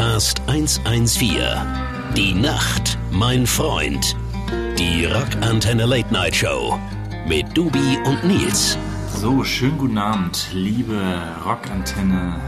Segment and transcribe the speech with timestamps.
[0.00, 1.42] Podcast 114.
[2.16, 4.16] Die Nacht, mein Freund.
[4.78, 6.78] Die Rockantenne Late Night Show
[7.28, 8.78] mit Dubi und Nils.
[9.14, 10.98] So, schönen guten Abend, liebe
[11.44, 12.40] Rockantenne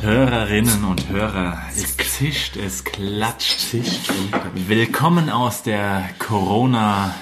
[0.00, 1.58] Hörerinnen und Hörer.
[1.76, 3.74] Es zischt, es klatscht.
[4.54, 7.14] Willkommen aus der Corona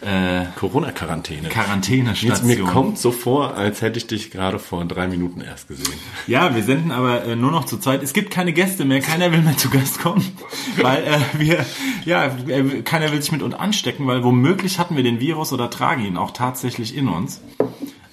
[0.00, 1.48] äh, Corona-Quarantäne.
[1.48, 2.30] Quarantänestation.
[2.32, 5.92] Jetzt, mir kommt so vor, als hätte ich dich gerade vor drei Minuten erst gesehen.
[6.26, 8.02] Ja, wir senden aber äh, nur noch zur Zeit.
[8.02, 10.24] Es gibt keine Gäste mehr, keiner will mehr zu Gast kommen,
[10.80, 11.64] weil äh, wir,
[12.04, 15.70] ja, äh, keiner will sich mit uns anstecken, weil womöglich hatten wir den Virus oder
[15.70, 17.40] tragen ihn auch tatsächlich in uns.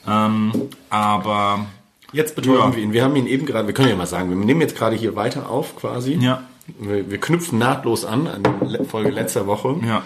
[0.08, 0.52] Ähm,
[0.90, 1.66] aber
[2.14, 2.76] Jetzt betäuben Ja.
[2.76, 2.94] wir ihn.
[2.94, 5.18] Wir haben ihn eben gerade, wir können ja mal sagen, wir nehmen jetzt gerade hier
[5.18, 6.14] weiter auf quasi.
[6.14, 6.42] ja,
[6.80, 9.76] Wir, wir knüpfen nahtlos an an die Folge letzter Woche.
[9.86, 10.04] ja.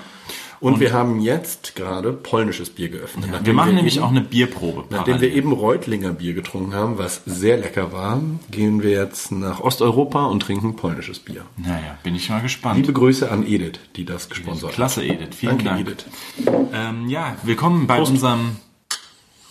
[0.62, 3.26] Und, wir haben jetzt gerade polnisches Bier geöffnet.
[3.26, 4.84] Wir Nachdem machen nämlich eben, auch eine Bierprobe.
[4.92, 5.22] Nachdem parallel.
[5.22, 10.26] wir eben Reutlinger Bier getrunken haben, was sehr lecker war, gehen wir jetzt nach Osteuropa
[10.28, 11.46] und trinken polnisches Bier.
[11.58, 12.78] Naja, bin ich mal gespannt.
[12.78, 14.76] Liebe Grüße an Edith, die das gesponsert hat.
[14.76, 15.36] Klasse, Edith.
[15.36, 15.82] Vielen Danke, Dank.
[15.82, 16.06] Edith.
[16.74, 18.58] Ähm, ja, willkommen bei unserem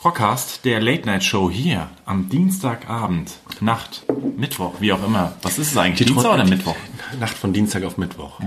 [0.04, 4.04] Rockcast, der Late Night Show hier am Dienstagabend, Nacht,
[4.36, 5.32] Mittwoch, wie auch immer.
[5.42, 6.06] Was ist es eigentlich?
[6.06, 6.76] Dienstag oder die- Mittwoch?
[7.18, 8.38] Nacht von Dienstag auf Mittwoch.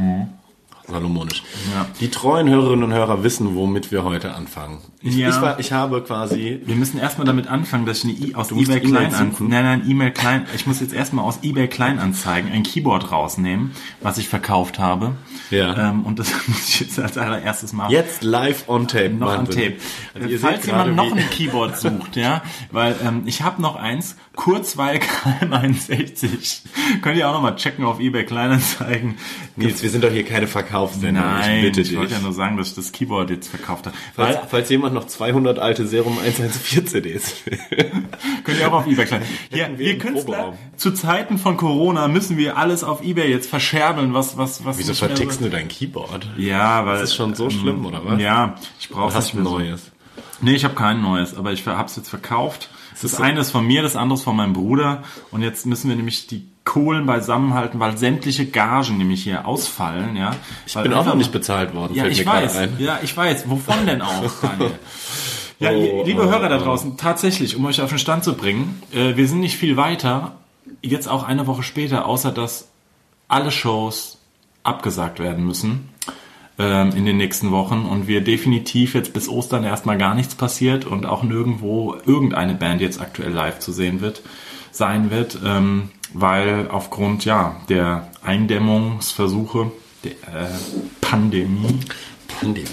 [0.87, 1.43] Salomonisch.
[1.73, 1.85] Ja.
[2.01, 4.79] Die treuen Hörerinnen und Hörer wissen, womit wir heute anfangen.
[5.01, 5.29] Ich, Ja.
[5.29, 8.51] ich, war, ich habe quasi Wir müssen erstmal damit anfangen, dass ich eine I aus
[8.51, 12.63] musst eBay Kleinanzeigen, nein, nein, E-Mail Klein, ich muss jetzt erstmal aus eBay Kleinanzeigen ein
[12.63, 15.13] Keyboard rausnehmen, was ich verkauft habe.
[15.51, 15.89] Ja.
[15.89, 17.91] Ähm, und das muss ich jetzt als allererstes machen.
[17.91, 19.09] jetzt live on tape.
[19.11, 19.55] noch Wahnsinn.
[19.55, 19.75] Tape.
[20.21, 24.97] Also Falls jemand noch ein Keyboard sucht, ja, weil ähm, ich habe noch eins, Kurzweil
[24.97, 26.61] KM61.
[27.01, 29.15] Könnt ihr auch noch mal checken auf eBay Kleinanzeigen.
[29.55, 31.23] Nils, wir sind doch hier keine Verkaufssendung.
[31.23, 31.97] Nein, ich bitte ich dich.
[31.97, 33.95] wollte ja nur sagen, dass ich das Keyboard jetzt verkauft habe.
[34.15, 37.59] falls, Weil, falls jemand noch 200 alte Serum 114 CDs will.
[38.43, 39.21] könnt ihr auch auf eBay Klein.
[39.51, 40.57] Ja, wir wir Künstler, Proberaum.
[40.77, 44.79] zu Zeiten von Corona müssen wir alles auf eBay jetzt verscherbeln, was, was, was.
[44.79, 46.27] Wieso so- vertickst du dein Keyboard?
[46.37, 46.95] Ja, weil.
[46.99, 48.19] Das ist schon so schlimm, oder was?
[48.19, 49.91] Ja, ich brauche Hast du ein neues?
[50.41, 52.69] Nee, ich habe kein neues, aber ich habe es jetzt verkauft.
[52.93, 55.03] Das ist so- eine ist von mir, das andere ist von meinem Bruder.
[55.31, 60.15] Und jetzt müssen wir nämlich die Kohlen beisammenhalten, weil sämtliche Gagen nämlich hier ausfallen.
[60.15, 62.57] Ja, Ich bin auch noch nicht bezahlt worden, Ja, ich weiß.
[62.77, 63.49] Ja, ich weiß.
[63.49, 64.23] Wovon denn auch?
[65.59, 66.63] Ja, Oh, liebe oh, Hörer da oh.
[66.63, 70.33] draußen, tatsächlich, um euch auf den Stand zu bringen, äh, wir sind nicht viel weiter,
[70.81, 72.67] jetzt auch eine Woche später, außer dass
[73.29, 74.17] alle Shows
[74.63, 75.89] abgesagt werden müssen
[76.57, 81.05] in den nächsten Wochen und wir definitiv jetzt bis Ostern erstmal gar nichts passiert und
[81.05, 84.21] auch nirgendwo irgendeine Band jetzt aktuell live zu sehen wird,
[84.71, 89.71] sein wird, ähm, weil aufgrund ja der Eindämmungsversuche
[90.03, 90.47] der äh,
[91.01, 91.79] Pandemie
[92.39, 92.67] Pandemie.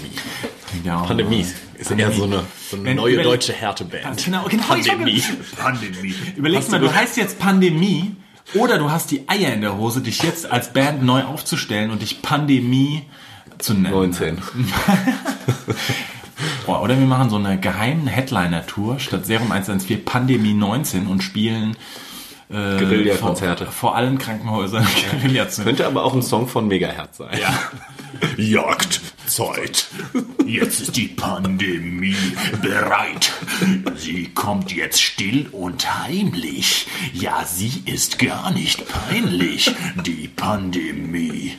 [0.83, 1.45] ja, Pandemie
[1.77, 4.25] ist eher so eine, so eine Wenn- neue überleg- deutsche Härteband.
[4.25, 4.63] Genau, genau.
[4.63, 5.23] Pandemie.
[5.57, 6.13] Pandemie.
[6.35, 8.15] Überleg mal, du du heißt jetzt Pandemie
[8.55, 12.01] oder du hast die Eier in der Hose, dich jetzt als Band neu aufzustellen und
[12.01, 13.03] dich Pandemie
[13.61, 13.93] zu nennen.
[13.93, 14.41] 19.
[16.65, 21.75] Boah, oder wir machen so eine geheime Headliner-Tour statt Serum 114 Pandemie 19 und spielen
[22.49, 23.65] äh, Guerilla-Konzerte.
[23.65, 27.37] Vor, vor allen Krankenhäusern Guerilla Könnte aber auch ein Song von Megahertz sein.
[27.39, 27.53] Ja.
[28.37, 29.87] Jagdzeit.
[30.51, 32.13] Jetzt ist die Pandemie
[32.61, 33.31] bereit.
[33.95, 36.87] Sie kommt jetzt still und heimlich.
[37.13, 39.73] Ja, sie ist gar nicht peinlich.
[40.05, 41.53] Die Pandemie.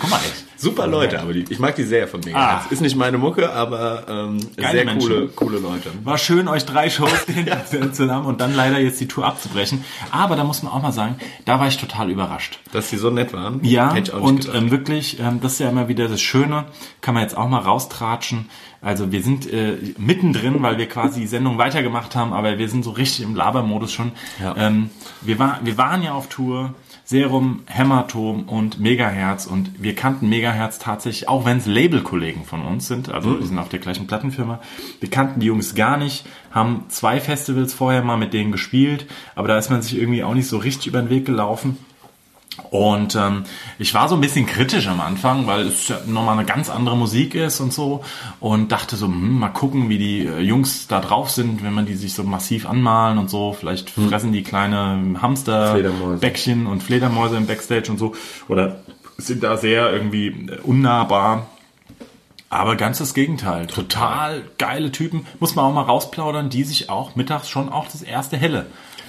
[0.00, 0.18] Guck mal,
[0.58, 2.64] Super Leute, aber die, ich mag die sehr von Megahertz.
[2.64, 2.72] Ah.
[2.72, 5.08] Ist nicht meine Mucke, aber ähm, sehr Menschen.
[5.08, 5.90] coole, coole Leute.
[6.02, 7.26] War schön, euch drei Shows
[7.92, 9.84] zu haben und dann leider jetzt die Tour abzubrechen.
[10.10, 12.58] Aber da muss man auch mal sagen, da war ich total überrascht.
[12.72, 16.08] Dass die so nett waren, Ja, und ähm, wirklich, ähm, das ist ja immer wieder
[16.08, 16.64] das Schöne,
[17.02, 18.46] kann man jetzt auch mal raustratschen.
[18.80, 22.84] Also wir sind äh, mittendrin, weil wir quasi die Sendung weitergemacht haben, aber wir sind
[22.84, 24.12] so richtig im Labermodus schon.
[24.40, 24.54] Ja.
[24.56, 24.90] Ähm,
[25.22, 30.78] wir, war, wir waren ja auf Tour, Serum, Hämatom und Megahertz und wir kannten Megahertz
[30.78, 33.38] tatsächlich, auch wenn es Labelkollegen von uns sind, also Mhm.
[33.40, 34.60] wir sind auf der gleichen Plattenfirma,
[35.00, 39.06] wir kannten die Jungs gar nicht, haben zwei Festivals vorher mal mit denen gespielt,
[39.36, 41.76] aber da ist man sich irgendwie auch nicht so richtig über den Weg gelaufen.
[42.70, 43.44] Und ähm,
[43.78, 46.96] ich war so ein bisschen kritisch am Anfang, weil es ja nochmal eine ganz andere
[46.96, 48.02] Musik ist und so.
[48.40, 51.86] Und dachte so, hm, mal gucken, wie die äh, Jungs da drauf sind, wenn man
[51.86, 53.52] die sich so massiv anmalen und so.
[53.52, 55.22] Vielleicht fressen die kleine Fledermäuse.
[55.22, 58.14] Hamsterbäckchen und Fledermäuse im Backstage und so.
[58.48, 58.80] Oder
[59.18, 61.46] sind da sehr irgendwie äh, unnahbar.
[62.48, 63.66] Aber ganz das Gegenteil.
[63.66, 65.26] Total geile Typen.
[65.40, 68.66] Muss man auch mal rausplaudern, die sich auch mittags schon auch das erste Helle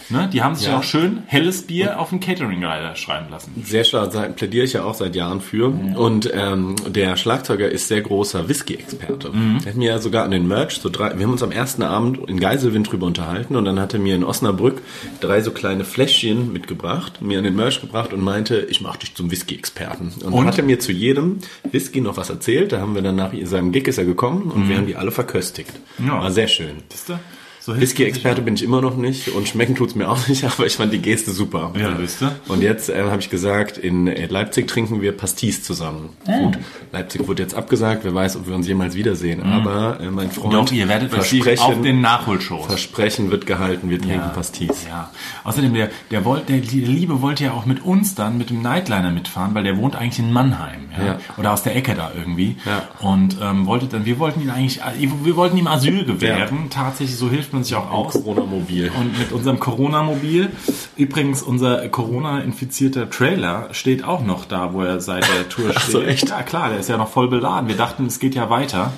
[0.10, 0.30] Ne?
[0.32, 0.78] Die haben sich ja.
[0.78, 3.62] Auch schön helles Bier auf den Catering-Rider schreiben lassen.
[3.66, 5.68] Sehr schlau, seit- plädiere ich ja auch seit Jahren für.
[5.68, 9.32] Und ähm, der Schlagzeuger ist sehr großer Whisky-Experte.
[9.64, 11.84] Der hat mir ja sogar an den Merch, so drei, wir haben uns am ersten
[11.84, 14.82] Abend in Geiselwind drüber unterhalten und dann hat er mir in Osnabrück
[15.20, 19.16] drei so kleine Fläschchen mitgebracht, mir an den Merch gebracht und meinte, ich mache dich
[19.16, 20.14] zum Whisky-Experten.
[20.18, 20.34] Und, Und?
[20.38, 21.40] dann hat er mir zu jedem
[21.72, 22.72] Whisky noch was erzählt.
[22.72, 25.12] Da haben wir dann nach seinem Gig ist er gekommen und wir haben die alle
[25.12, 25.72] verköstigt.
[26.00, 26.22] Ja.
[26.22, 26.78] War sehr schön.
[26.90, 27.20] Siehst du?
[27.68, 30.78] So Whisky-Experte bin ich immer noch nicht und schmecken tut's mir auch nicht, aber ich
[30.78, 31.74] fand die Geste super.
[31.78, 32.34] Ja, wisst ihr?
[32.48, 36.12] Und jetzt äh, habe ich gesagt, in äh, Leipzig trinken wir Pastis zusammen.
[36.28, 36.44] Ah.
[36.44, 36.60] Gut,
[36.94, 39.44] Leipzig wurde jetzt abgesagt, wer weiß, ob wir uns jemals wiedersehen.
[39.44, 40.66] Aber äh, mein Freund, Mhm.
[40.66, 42.68] Doch, ihr werdet Versprechen, auf den Nachholshows.
[42.68, 44.86] Versprechen wird gehalten, wir trinken Pastis.
[44.88, 45.12] Ja.
[45.44, 49.12] Außerdem, der, der, wollt, der, Liebe wollte ja auch mit uns dann, mit dem Nightliner
[49.12, 50.86] mitfahren, weil der wohnt eigentlich in Mannheim.
[50.98, 51.06] Ja?
[51.06, 51.20] Ja.
[51.36, 52.56] Oder aus der Ecke da irgendwie.
[52.66, 52.88] Ja.
[53.06, 54.80] Und ähm, wollte dann, wir wollten ihn eigentlich,
[55.22, 56.70] wir wollten ihm Asyl gewähren.
[56.70, 58.14] Tatsächlich, so hilft man sich auch aus.
[58.14, 58.92] Corona-Mobil.
[59.00, 60.50] Und mit unserem Corona-Mobil.
[60.96, 65.92] Übrigens, unser Corona-infizierter Trailer steht auch noch da, wo er seit der Tour steht.
[65.92, 66.30] so, echt?
[66.30, 67.68] Ja, klar, der ist ja noch voll beladen.
[67.68, 68.94] Wir dachten, es geht ja weiter.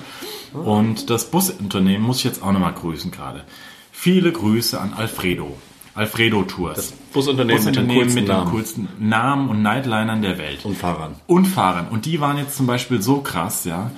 [0.52, 3.44] Und das Busunternehmen muss ich jetzt auch nochmal grüßen gerade.
[3.92, 5.56] Viele Grüße an Alfredo.
[5.94, 6.76] Alfredo Tours.
[6.76, 11.16] Das Busunternehmen mit dem coolsten mit den coolsten Namen und Nightlinern der Welt Und Fahrern.
[11.26, 11.88] und Fahrern.
[11.88, 13.90] Und die waren jetzt zum Beispiel so krass, ja,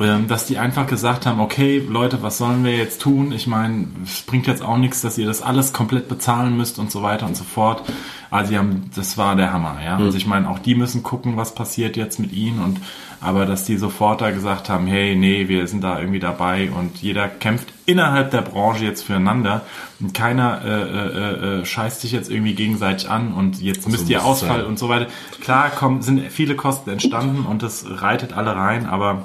[0.00, 3.32] dass die einfach gesagt haben, okay, Leute, was sollen wir jetzt tun?
[3.32, 6.90] Ich meine, es bringt jetzt auch nichts, dass ihr das alles komplett bezahlen müsst und
[6.90, 7.82] so weiter und so fort.
[8.30, 9.96] Also die haben, das war der Hammer, ja.
[9.96, 12.80] Also ich meine, auch die müssen gucken, was passiert jetzt mit ihnen und
[13.20, 16.96] aber dass die sofort da gesagt haben, hey, nee, wir sind da irgendwie dabei und
[17.02, 19.62] jeder kämpft innerhalb der Branche jetzt füreinander
[20.00, 24.16] und keiner äh, äh, äh, scheißt sich jetzt irgendwie gegenseitig an und jetzt müsst ihr
[24.18, 24.66] muss es Ausfall sein.
[24.66, 25.08] und so weiter.
[25.42, 29.24] Klar kommen, sind viele Kosten entstanden und das reitet alle rein, aber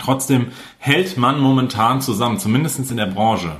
[0.00, 0.48] trotzdem
[0.78, 3.56] hält man momentan zusammen, zumindest in der Branche.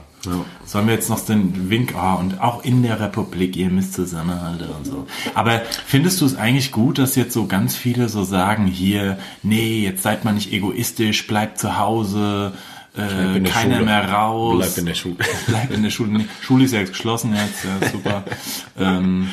[0.65, 4.69] Sollen wir jetzt noch den Wink, ah, und auch in der Republik, ihr müsst zusammenhalten
[4.71, 5.07] und so.
[5.35, 9.81] Aber findest du es eigentlich gut, dass jetzt so ganz viele so sagen, hier, nee,
[9.85, 12.53] jetzt seid mal nicht egoistisch, bleibt zu Hause,
[12.97, 13.85] äh, keiner Schule.
[13.85, 14.59] mehr raus.
[14.59, 15.17] Bleib in der Schule.
[15.47, 16.25] Bleib in der Schule.
[16.41, 18.25] Schule ist ja jetzt geschlossen jetzt, ja, super.
[18.79, 19.29] ähm,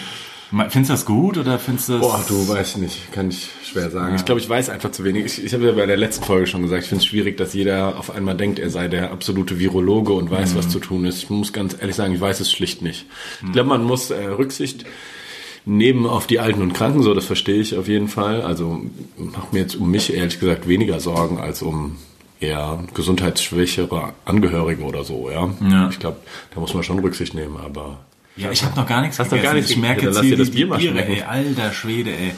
[0.69, 2.01] findest du das gut oder findest du das...
[2.01, 4.15] Boah, du weißt nicht, kann ich schwer sagen.
[4.15, 5.25] Ich glaube, ich weiß einfach zu wenig.
[5.25, 7.53] Ich, ich habe ja bei der letzten Folge schon gesagt, ich finde es schwierig, dass
[7.53, 11.17] jeder auf einmal denkt, er sei der absolute Virologe und weiß, was zu tun ist.
[11.17, 13.05] Ich muss ganz ehrlich sagen, ich weiß es schlicht nicht.
[13.45, 14.85] Ich glaube, man muss äh, Rücksicht
[15.65, 18.41] nehmen auf die Alten und Kranken, so das verstehe ich auf jeden Fall.
[18.41, 18.81] Also
[19.17, 21.97] macht mir jetzt um mich ehrlich gesagt weniger Sorgen als um
[22.39, 25.49] eher gesundheitsschwächere Angehörige oder so, ja.
[25.69, 25.89] Ja.
[25.89, 26.17] Ich glaube,
[26.53, 27.99] da muss man schon Rücksicht nehmen, aber
[28.35, 30.24] Ja, ich habe noch gar nichts Hast noch gar nichts Ich merke gegessen.
[30.24, 32.31] jetzt hier die Bier Biere, ey, alter Schwede, ey.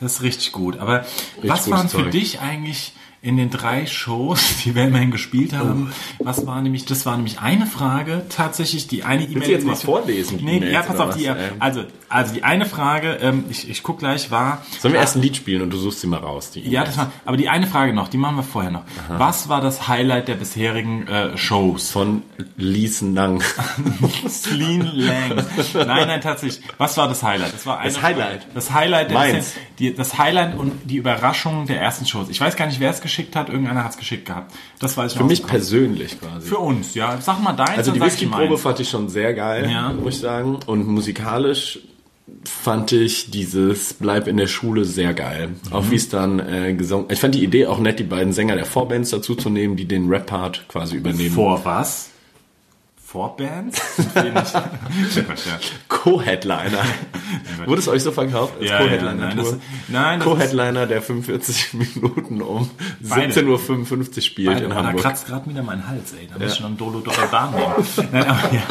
[0.00, 0.78] Das ist richtig gut.
[0.78, 1.04] Aber
[1.42, 2.10] was gutes waren für Zeug.
[2.10, 7.06] dich eigentlich in den drei Shows, die wir immerhin gespielt haben, was war nämlich, das
[7.06, 9.46] war nämlich eine Frage, tatsächlich die eine E-Mail.
[9.46, 11.30] du jetzt mal vorlesen, Nee, ja, pass auf, die,
[11.60, 15.22] also, also die eine Frage, ähm, ich, ich guck gleich, war, Sollen wir erst ein
[15.22, 16.50] Lied spielen und du suchst sie mal raus?
[16.50, 18.82] Die ja, das war, aber die eine Frage noch, die machen wir vorher noch.
[19.08, 21.90] Was war das Highlight der bisherigen äh, Shows?
[21.92, 22.24] von
[22.56, 23.40] Lee Nang.
[24.28, 25.36] Sleen Lang.
[25.74, 26.62] Nein, nein, tatsächlich.
[26.78, 27.54] Was war das Highlight?
[27.54, 28.46] Das war eine Das Highlight?
[28.54, 29.36] Das Highlight, der Meins.
[29.36, 32.28] bisher- die, das Highlight und die Überraschung der ersten Shows.
[32.28, 33.50] Ich weiß gar nicht, wer es geschickt hat.
[33.50, 34.54] Irgendeiner hat es geschickt gehabt.
[34.78, 36.48] Das weiß ich Für mich persönlich quasi.
[36.48, 37.20] Für uns, ja.
[37.20, 39.92] Sag mal deins, also die Whisky-Probe fand ich schon sehr geil, Ja.
[39.92, 40.58] muss ich sagen.
[40.66, 41.80] Und musikalisch
[42.44, 45.48] fand ich dieses Bleib in der Schule sehr geil.
[45.48, 45.72] Mhm.
[45.72, 47.06] Auch wie es dann äh, gesungen.
[47.10, 49.84] Ich fand die Idee auch nett, die beiden Sänger der Vorbands dazu zu nehmen, die
[49.84, 51.34] den Rap-Part quasi übernehmen.
[51.34, 52.08] Vor was?
[53.12, 53.78] Vor Bands?
[53.96, 54.52] Sind wir nicht-
[55.26, 55.58] Quatsch, ja.
[55.88, 56.82] Co-Headliner.
[57.66, 59.14] Wurde es euch so verkauft als Ja, ja, Co-Headliner?
[59.14, 59.56] nein, das-
[59.88, 63.34] nein, Co-Headliner, der 45 Minuten um Beide.
[63.34, 65.02] 17.55 Uhr spielt Beide, in oh, da Hamburg.
[65.02, 66.26] kratzt gerade wieder mein Hals, ey.
[66.32, 67.64] Da muss ich noch ein Dolo Doppelbahn nehmen.
[68.12, 68.62] Nein, aber ja.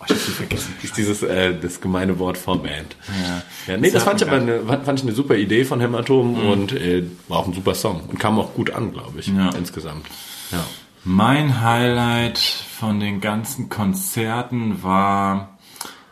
[0.00, 0.74] Oh, ich hab sie vergessen.
[0.76, 2.96] Das ist dieses äh, das gemeine Wort Vorband.
[3.08, 3.42] Ja.
[3.74, 6.48] Ja, nee, das, Das fand ich aber eine, fand ich eine super Idee von Hämatom
[6.50, 9.50] und äh, war auch ein super Song und kam auch gut an, glaube ich, Ja.
[9.50, 10.06] insgesamt.
[10.50, 10.64] Ja.
[11.08, 15.50] Mein Highlight von den ganzen Konzerten war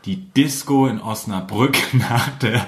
[0.04, 2.64] die Disco in Osnabrück nach der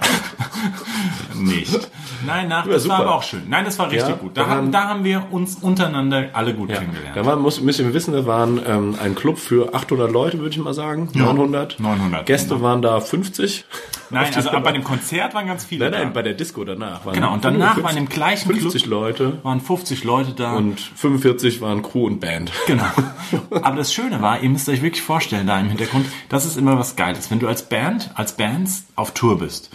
[1.34, 1.88] nicht.
[2.26, 3.42] Nein, nach, das war aber auch schön.
[3.48, 4.36] Nein, das war richtig Ja, gut.
[4.36, 6.78] Da haben, da haben wir uns untereinander alle gut Ja.
[6.78, 7.16] kennengelernt.
[7.16, 10.50] Da war, muss, müsst ihr wissen, da waren ähm, ein Club für 800 Leute, würde
[10.50, 11.08] ich mal sagen.
[11.14, 11.78] 900.
[11.78, 12.62] 900, Gäste genau.
[12.62, 13.64] waren da 50.
[14.10, 16.14] Nein, also aber bei dem Konzert waren ganz viele Nein, nein, da.
[16.14, 17.04] bei der Disco danach.
[17.04, 20.54] Waren Genau, und danach 50 waren im gleichen 50 Club Leute waren 50 Leute da.
[20.54, 22.52] und 45 waren Crew und Band.
[22.66, 22.84] Genau.
[23.50, 26.78] Aber das Schöne war, ihr müsst euch wirklich vorstellen, da im Hintergrund, das ist immer
[26.78, 29.70] was Geiles, wenn du als Band, als Bands auf Tour bist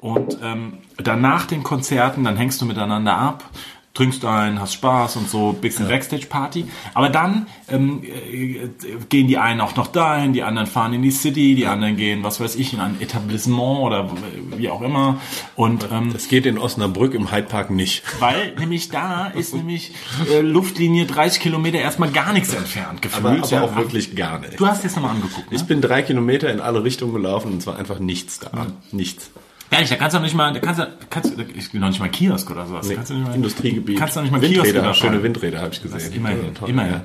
[0.00, 3.44] und ähm, dann nach den Konzerten, dann hängst du miteinander ab,
[3.92, 6.66] trinkst ein, hast Spaß und so, bisschen Backstage-Party.
[6.94, 8.68] Aber dann ähm, äh,
[9.08, 12.22] gehen die einen auch noch dahin, die anderen fahren in die City, die anderen gehen,
[12.22, 14.10] was weiß ich, in ein Etablissement oder
[14.56, 15.20] wie auch immer.
[15.56, 18.04] Und ähm, Das geht in Osnabrück im Hyde Park nicht.
[18.20, 19.92] weil nämlich da ist nämlich
[20.30, 23.24] äh, Luftlinie 30 Kilometer erstmal gar nichts entfernt gefühlt.
[23.24, 23.62] Aber, aber ja.
[23.62, 24.60] auch wirklich gar nicht.
[24.60, 25.56] Du hast jetzt nochmal angeguckt, ne?
[25.56, 28.68] Ich bin drei Kilometer in alle Richtungen gelaufen und es war einfach nichts da.
[28.92, 29.30] Nichts.
[29.72, 32.00] Ehrlich, da kannst du nicht mal, da kannst du, kannst du, ich bin noch nicht
[32.00, 32.88] mal Kiosk oder sowas.
[32.88, 33.98] Nee, kannst du nicht mal, Industriegebiet.
[33.98, 34.94] Kannst du nicht mal Kiosk Windräder, überfahren.
[35.12, 36.12] schöne Windräder habe ich gesehen.
[36.12, 36.92] Immerhin, Ja, toll, immerhin.
[36.92, 37.00] ja.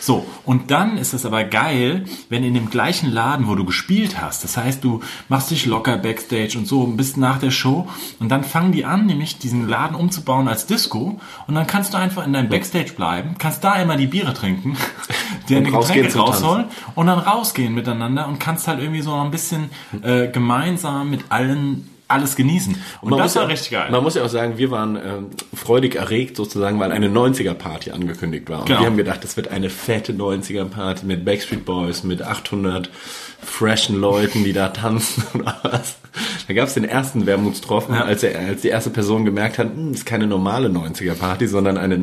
[0.00, 4.20] So, und dann ist es aber geil, wenn in dem gleichen Laden, wo du gespielt
[4.20, 7.88] hast, das heißt, du machst dich locker Backstage und so, bist nach der Show
[8.20, 11.98] und dann fangen die an, nämlich diesen Laden umzubauen als Disco und dann kannst du
[11.98, 14.76] einfach in deinem Backstage bleiben, kannst da immer die Biere trinken,
[15.48, 19.70] dir eine Getränke rausholen und dann rausgehen miteinander und kannst halt irgendwie so ein bisschen
[20.02, 22.76] äh, gemeinsam mit allen alles genießen.
[23.00, 23.90] Und, man das muss war ja, richtig geil.
[23.90, 28.48] Man muss ja auch sagen, wir waren ähm, freudig erregt sozusagen, weil eine 90er-Party angekündigt
[28.50, 28.60] war.
[28.60, 28.80] Und Genau.
[28.80, 32.90] wir haben gedacht, das wird eine fette 90er-Party mit Backstreet Boys, mit 800
[33.42, 35.96] freshen Leuten, die da tanzen oder was.
[36.46, 38.02] Da gab es den ersten Wermutstropfen, Ja.
[38.04, 41.96] als, er, als die erste Person gemerkt hat, hm, ist keine normale 90er-Party, sondern eine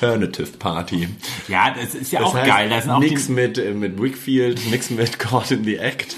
[0.00, 1.08] 90er-Alternative-Party.
[1.48, 2.68] ja, das ist ja Das auch heißt, geil.
[2.70, 6.16] Da sind auch nix mit, äh, mit Wickfield, nix mit Caught in the Act.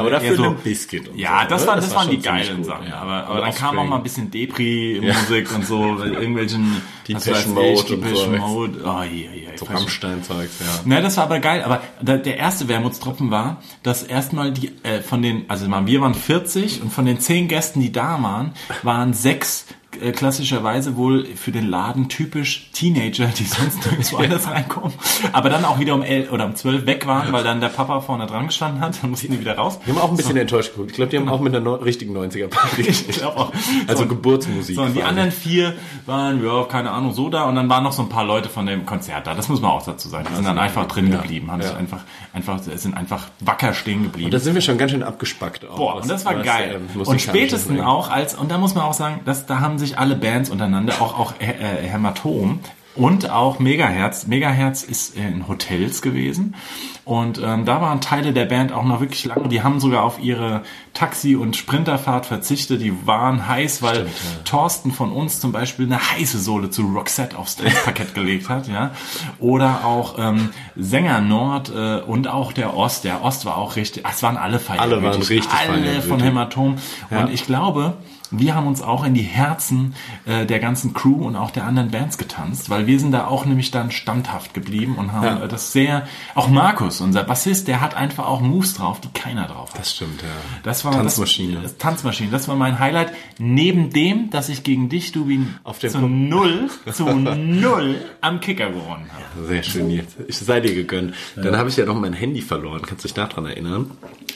[0.00, 1.08] Aber dafür so- ein Biscuit.
[1.08, 1.68] Und Ja, so, das, ne?
[1.68, 2.86] war, das, waren die geilen Sachen.
[2.88, 2.96] ja.
[2.96, 7.82] Aber, aber dann kam auch mal ein bisschen Depri-Musik und so, irgendwelchen was weiß Mode
[7.88, 8.26] Depeche so.
[8.30, 8.80] Mode.
[8.84, 10.66] Oh, je, je, So je, Rammstein-Zeugs, ja.
[10.84, 11.62] Na, das war aber geil.
[11.64, 16.82] Aber der, erste Wermutstropfen war, dass erstmal die äh, von den, also wir waren 40
[16.82, 18.52] und von den zehn Gästen, die da waren,
[18.82, 19.66] waren sechs
[20.02, 24.92] äh, klassischerweise wohl für den Laden typisch Teenager, die sonst nirgendwo anders reinkommen,
[25.32, 28.00] aber dann auch wieder um elf oder um zwölf weg waren, weil dann der Papa
[28.00, 29.78] vorne dran gestanden hat, dann mussten die wieder raus.
[29.86, 30.90] Die haben auch ein bisschen enttäuscht geguckt.
[30.90, 33.52] Ich glaube, die haben auch mit einer neu- richtigen 90er-Party Ich glaub auch.
[33.86, 34.76] Also So, Geburtsmusik.
[34.76, 35.74] So, und die anderen vier
[36.06, 37.44] waren, ja, keine Ahnung, so da.
[37.44, 39.34] Und dann waren noch so ein paar Leute von dem Konzert da.
[39.34, 40.26] Das muss man auch dazu sagen.
[40.30, 42.00] Die sind dann einfach drin geblieben, haben sich einfach,
[42.32, 44.26] einfach, sind einfach wacker stehen geblieben.
[44.26, 45.68] Und da sind wir schon ganz schön abgespackt.
[45.68, 46.80] Auch, Boah, was- und das war was, geil.
[46.94, 49.87] ähm, und spätestens auch als, und da muss man auch sagen, dass, da haben sich
[49.96, 52.58] alle Bands untereinander, auch, auch äh, äh, Hämatom
[52.94, 54.26] und auch Megaherz.
[54.26, 56.56] Megaherz ist in Hotels gewesen.
[57.04, 59.48] Und ähm, da waren Teile der Band auch noch wirklich lange.
[59.48, 62.82] Die haben sogar auf ihre Taxi- und Sprinterfahrt verzichtet.
[62.82, 64.08] Die waren heiß, weil
[64.44, 68.66] Thorsten von uns zum Beispiel eine heiße Sohle zu Roxette aufs Parkett gelegt hat.
[68.68, 68.90] ja.
[69.38, 73.04] Oder auch ähm, Sänger Nord äh, und auch der Ost.
[73.04, 74.92] Der Ost war auch richtig, es waren alle feierwütig.
[74.92, 76.04] Alle waren richtig Alle feierwütig.
[76.04, 76.76] von Hämatom.
[77.10, 77.20] Ja.
[77.20, 77.94] Und ich glaube,
[78.30, 79.94] wir haben uns auch in die Herzen
[80.26, 83.44] äh, der ganzen Crew und auch der anderen Bands getanzt, weil wir sind da auch
[83.46, 85.44] nämlich dann standhaft geblieben und haben Ja.
[85.44, 89.46] äh, das sehr, auch Markus, unser Bassist, der hat einfach auch Moves drauf, die keiner
[89.46, 89.80] drauf hat.
[89.80, 90.28] Das stimmt, ja.
[90.62, 91.54] Das war Tanzmaschine.
[91.54, 92.30] Das, das Tanzmaschine.
[92.30, 93.12] Das war mein Highlight.
[93.38, 98.40] Neben dem, dass ich gegen dich, Dubin, Auf dem zu Pop- null, zu null am
[98.40, 99.46] Kicker gewonnen habe.
[99.46, 100.14] Sehr schön, Nils.
[100.26, 101.14] Ich sei dir gegönnt.
[101.36, 102.82] Dann habe ich ja noch mein Handy verloren.
[102.86, 103.90] Kannst du dich daran erinnern?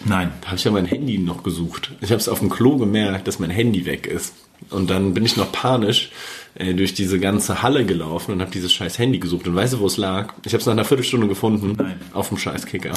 [0.05, 0.31] Nein.
[0.41, 1.93] Da habe ich ja mein Handy noch gesucht.
[2.01, 4.35] Ich habe es auf dem Klo gemerkt, dass mein Handy weg ist.
[4.71, 6.11] Und dann bin ich noch panisch
[6.55, 9.47] äh, durch diese ganze Halle gelaufen und habe dieses scheiß Handy gesucht.
[9.47, 10.35] Und weißt du, wo es lag?
[10.45, 11.75] Ich habe es nach einer Viertelstunde gefunden.
[11.77, 12.01] Nein.
[12.13, 12.93] Auf dem scheiß Kicker.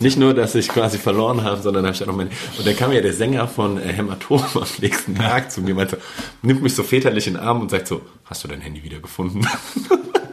[0.00, 2.30] Nicht nur, dass ich quasi verloren habe, sondern habe ich auch noch mein...
[2.58, 5.76] Und dann kam ja der Sänger von äh, Hämatom am nächsten Tag zu mir und
[5.76, 6.00] meinte,
[6.42, 8.98] nimmt mich so väterlich in den Arm und sagt so, hast du dein Handy wieder
[8.98, 9.46] gefunden?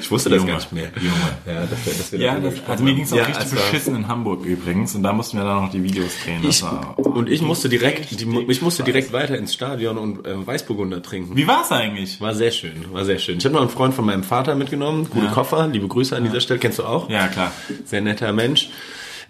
[0.00, 0.90] ich wusste das Junge, gar nicht mehr.
[0.96, 1.12] Junge.
[1.46, 4.08] Ja, dass wir Ja, das, also mir ging es auch Ja, richtig war- beschissen in
[4.08, 4.94] Hamburg übrigens.
[4.94, 6.40] Und da mussten wir dann noch die Videos drehen.
[6.42, 10.26] Das Ich, war, und ich musste direkt, die, ich musste direkt weiter ins Stadion und
[10.26, 11.36] äh, Weißburgunder trinken.
[11.36, 12.20] Wie war's eigentlich?
[12.20, 13.38] War sehr schön, war sehr schön.
[13.38, 15.32] Ich habe noch einen Freund von meinem Vater mitgenommen, gute Ja.
[15.32, 17.08] Koffer, liebe Grüße an dieser Stelle, kennst du auch?
[17.08, 17.52] Ja, klar.
[17.84, 18.70] Sehr netter Mensch.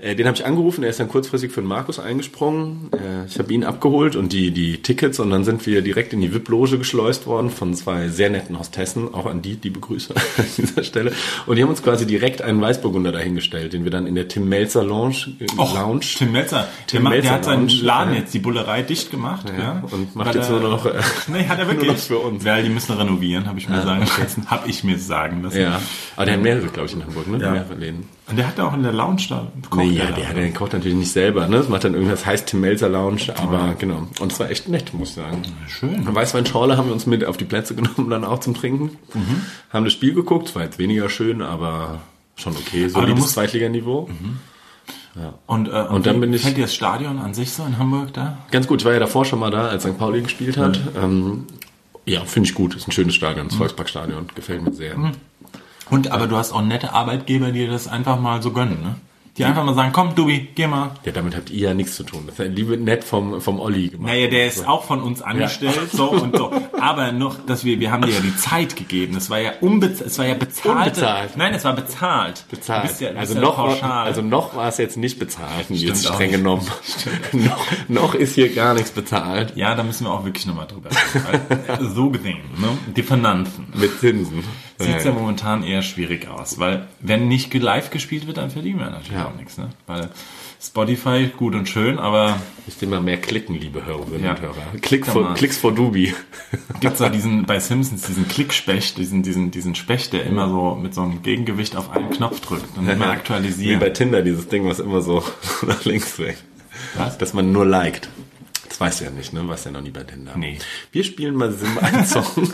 [0.03, 2.91] Äh, Den habe ich angerufen, er ist dann kurzfristig für den Markus eingesprungen.
[2.93, 6.21] Äh, Ich habe ihn abgeholt und die, die Tickets und dann sind wir direkt in
[6.21, 10.45] die VIP-Loge geschleust worden von zwei sehr netten Hostessen, auch an die, liebe Grüße an
[10.59, 11.13] dieser Stelle.
[11.47, 14.49] Und die haben uns quasi direkt einen Weißburgunder dahingestellt, den wir dann in der Tim
[14.49, 16.67] Melzer Lounge, äh, Och, Lounge Tim Melzer.
[16.89, 18.21] Tim der, Melzer der hat seinen Lounge, Laden ja.
[18.21, 19.47] jetzt, die Bullerei, dicht gemacht.
[19.57, 20.95] Ja, und macht jetzt er- nur noch, äh,
[21.29, 21.93] nee, hat er nur wirklich.
[21.93, 22.45] noch für uns.
[22.45, 24.51] Weil die müssen renovieren, habe ich mir sagen lassen.
[24.51, 25.61] Habe ich mir sagen lassen.
[25.61, 25.81] Ja,
[26.17, 27.39] aber der hat mehrere, glaube ich, in Hamburg, ne?
[27.41, 27.53] Ja.
[27.53, 28.09] Mehrere Läden.
[28.29, 29.51] Und der hat auch in der Lounge da.
[29.69, 31.57] kocht Nee, der ja, der, hat- der kocht natürlich nicht selber, ne?
[31.57, 34.07] Das macht dann irgendwas, heißt Tim Melzer Lounge, aber genau.
[34.21, 35.43] Und es war echt nett, muss ich sagen.
[35.69, 36.07] Schön.
[36.15, 38.97] Weißweinschorle haben wir uns mit auf die Plätze genommen, dann auch zum Trinken.
[39.13, 39.43] Mhm.
[39.73, 41.99] Haben das Spiel geguckt, es war jetzt weniger schön, aber
[42.37, 42.85] schon okay.
[42.85, 44.09] Aber du Solides musst- Zweitliganiveau.
[45.47, 47.77] Und, äh, Und dann wie bin ich- Fällt dir das Stadion an sich so in
[47.79, 48.39] Hamburg da?
[48.51, 49.99] Ganz gut, ich war ja davor schon mal da, als St.
[49.99, 50.81] Pauli gespielt hat.
[50.97, 51.45] Ähm,
[52.07, 52.75] ja, finde ich gut.
[52.77, 53.49] Ist ein schönes Stadion, Mhm.
[53.51, 54.27] das Volksparkstadion.
[54.35, 54.95] Gefällt mir sehr.
[55.93, 58.95] Und aber du hast auch nette Arbeitgeber, die das einfach mal so gönnen, ne?
[59.39, 60.91] Die einfach mal sagen, komm, Dubi, geh mal.
[61.07, 62.25] Ja, damit habt ihr ja nichts zu tun.
[62.27, 64.13] Das ist ja liebe nett vom, vom Olli gemacht.
[64.13, 66.53] Naja, der ist auch von uns angestellt, so und so.
[66.79, 69.17] Aber noch, dass wir, wir haben dir ja die Zeit gegeben.
[69.17, 70.77] Es war ja unbezahlt, es war ja bezahlt.
[70.77, 71.37] Unbezahlt.
[71.39, 72.45] Nein, es war bezahlt.
[72.51, 73.01] bezahlt.
[73.01, 74.05] Ja, also, ja noch, pauschal.
[74.05, 76.39] also noch war es jetzt nicht bezahlt, jetzt auch streng nicht.
[76.39, 76.67] genommen.
[77.33, 79.57] noch, noch ist hier gar nichts bezahlt.
[79.57, 81.47] ja, da müssen wir auch wirklich nochmal drüber reden.
[81.69, 82.69] Weil, so gesehen, ne?
[82.95, 83.67] Die Finanzen.
[83.75, 84.45] Mit Zinsen.
[84.85, 88.87] Sieht ja momentan eher schwierig aus, weil wenn nicht live gespielt wird, dann verdienen wir
[88.91, 89.27] natürlich Ja.
[89.29, 89.59] auch nichts.
[89.59, 89.71] Ne?
[89.87, 90.11] Weil
[90.61, 94.31] Spotify gut und schön, aber Müsst ihr mal mehr klicken, liebe Hörerinnen Ja.
[94.33, 94.55] und Hörer.
[94.81, 95.35] Klick for.
[95.35, 96.15] Klicks for Dubi.
[96.81, 100.95] gibt's da diesen bei Simpsons diesen Klickspecht, diesen diesen diesen Specht, der immer so mit
[100.95, 103.81] so einem Gegengewicht auf einen Knopf drückt und immer Wie aktualisieren.
[103.81, 105.25] bei Tinder, dieses Ding, was immer so
[105.67, 106.37] nach links weg.
[106.95, 107.19] Was?
[107.19, 108.09] Dass man nur liked.
[108.69, 109.47] Das weißt du ja nicht, ne?
[109.49, 110.33] Warst ja noch nie bei Tinder.
[110.37, 110.59] Nee.
[110.93, 112.25] Wir spielen mal Sim einen Song.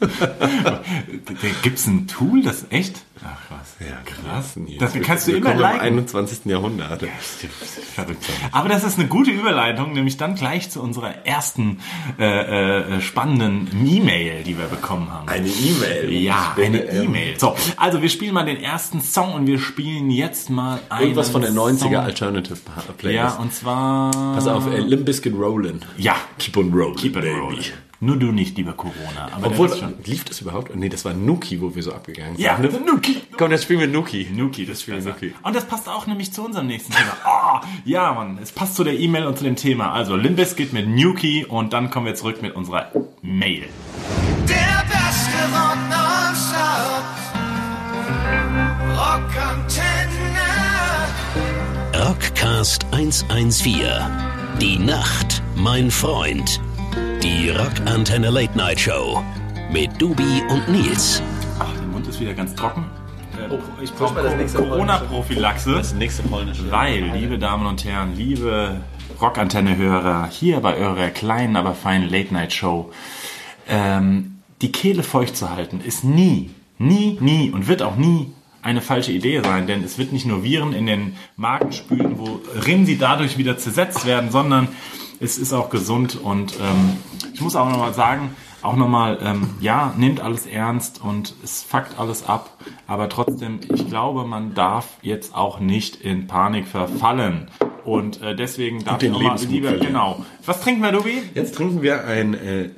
[1.24, 3.04] Da gibt's ein Tool, das echt?
[3.24, 3.76] Ach was.
[3.80, 4.56] Ja, krass.
[4.56, 4.78] Nils.
[4.78, 5.86] Das kannst du immer liken.
[5.86, 6.44] im 21.
[6.44, 7.02] Jahrhundert.
[7.94, 8.24] Verrückt.
[8.52, 11.80] Aber das ist eine gute Überleitung, nämlich dann gleich zu unserer ersten
[12.18, 15.28] äh, äh, spannenden E-Mail, die wir bekommen haben.
[15.28, 16.12] Eine E-Mail.
[16.12, 17.38] Ja, eine ähm, E-Mail.
[17.38, 21.30] So, also wir spielen mal den ersten Song und wir spielen jetzt mal einen Irgendwas
[21.30, 21.96] von der 90er Song.
[21.96, 22.58] Alternative
[22.98, 23.16] Playlist.
[23.16, 24.10] Ja, und zwar...
[24.34, 25.80] Pass auf, äh, Limp Bizkit Rollin'.
[25.96, 27.72] Ja, Keep on rolling, Keep it baby.
[28.00, 29.30] Nur du nicht, lieber Corona.
[29.32, 29.70] Aber Obwohl,
[30.04, 30.74] lief das überhaupt?
[30.74, 32.44] Nee, das war Nuki, wo wir so abgegangen sind.
[32.44, 32.68] Ja, ne?
[32.84, 33.22] Nuki.
[33.36, 34.28] Komm, jetzt spielen wir Nuki.
[34.32, 35.34] Nuki, das spielen Nuki.
[35.42, 37.16] Und das passt auch nämlich zu unserem nächsten Thema.
[37.24, 39.92] Ah, ja, Mann, es passt zu der E-Mail und zu dem Thema.
[39.92, 42.90] Also Limbiskit mit Nuki und dann kommen wir zurück mit unserer
[43.22, 43.64] Mail.
[44.48, 45.34] Der beste
[46.84, 47.14] Rock.
[48.96, 50.04] Rockantenne.
[51.94, 53.80] Rockcast 114.
[54.60, 56.60] Die Nacht, mein Freund.
[57.24, 59.24] Die Rockantenne Late Night Show.
[59.72, 61.22] Mit Dubi und Nils.
[61.58, 62.84] Ach, der Mund ist wieder ganz trocken.
[63.38, 63.46] Äh,
[63.82, 65.82] ich mal das brauche nächste Corona-Prophylaxe.
[65.96, 66.70] nächste polnische.
[66.70, 68.82] Weil, liebe Damen und Herren, liebe
[69.22, 72.92] Rockantenne-Hörer, hier bei eurer kleinen, aber feinen Late-Night-Show,
[73.70, 78.82] ähm, die Kehle feucht zu halten, ist nie, nie, nie und wird auch nie eine
[78.82, 82.98] falsche Idee sein, denn es wird nicht nur Viren in den Magen spülen, worin sie
[82.98, 84.68] dadurch wieder zersetzt werden, sondern
[85.24, 86.98] es ist auch gesund und ähm,
[87.32, 91.98] ich muss auch nochmal sagen, auch nochmal, ähm, ja, nehmt alles ernst und es fuckt
[91.98, 97.50] alles ab, aber trotzdem, ich glaube, man darf jetzt auch nicht in Panik verfallen.
[97.84, 99.88] Und äh, deswegen darf den ich auch mal Lebensmut lieber, verlieren.
[99.88, 100.24] genau.
[100.46, 101.22] Was trinken wir, Dubi?
[101.34, 102.70] Jetzt trinken wir ein äh,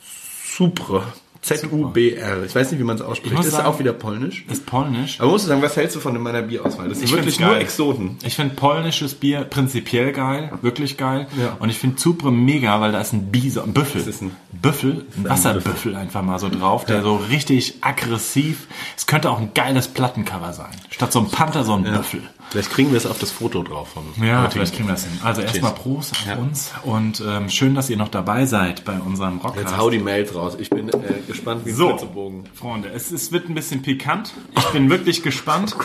[0.00, 1.02] Supre.
[1.42, 2.44] Z-U-B-R.
[2.44, 3.38] Ich weiß nicht, wie man es ausspricht.
[3.40, 4.44] Ist sagen- auch wieder polnisch.
[4.50, 5.20] Ist polnisch.
[5.20, 6.88] Aber musst du sagen, was hältst du von meiner Bierauswahl?
[6.88, 7.56] Das sind Ich wirklich nur.
[7.58, 8.16] Exoten.
[8.24, 11.26] Ich finde polnisches Bier prinzipiell geil, wirklich geil.
[11.40, 11.56] Ja.
[11.58, 14.00] Und ich finde Zupre mega, weil da ist ein Bison, ein Büffel.
[14.02, 18.68] Das ist ein- Büffel, ein Wasserbüffel einfach mal so drauf, der so richtig aggressiv.
[18.96, 20.70] Es könnte auch ein geiles Plattencover sein.
[20.90, 22.22] Statt so ein Panther so ein Büffel.
[22.50, 23.88] Vielleicht kriegen wir es auf das Foto drauf.
[24.22, 25.18] Ja, vielleicht kriegen wir das hin.
[25.24, 26.36] Also erstmal Prost auf Ja.
[26.36, 29.76] uns und ähm, schön, dass ihr noch dabei seid bei unserem Jetzt Rockcast.
[29.78, 30.56] hau die Mails raus.
[30.60, 30.92] Ich bin äh,
[31.32, 32.44] gespannt wie ein So, Flitzebogen.
[32.54, 34.32] Freunde, es, es wird ein bisschen pikant.
[34.56, 35.76] Ich bin wirklich gespannt.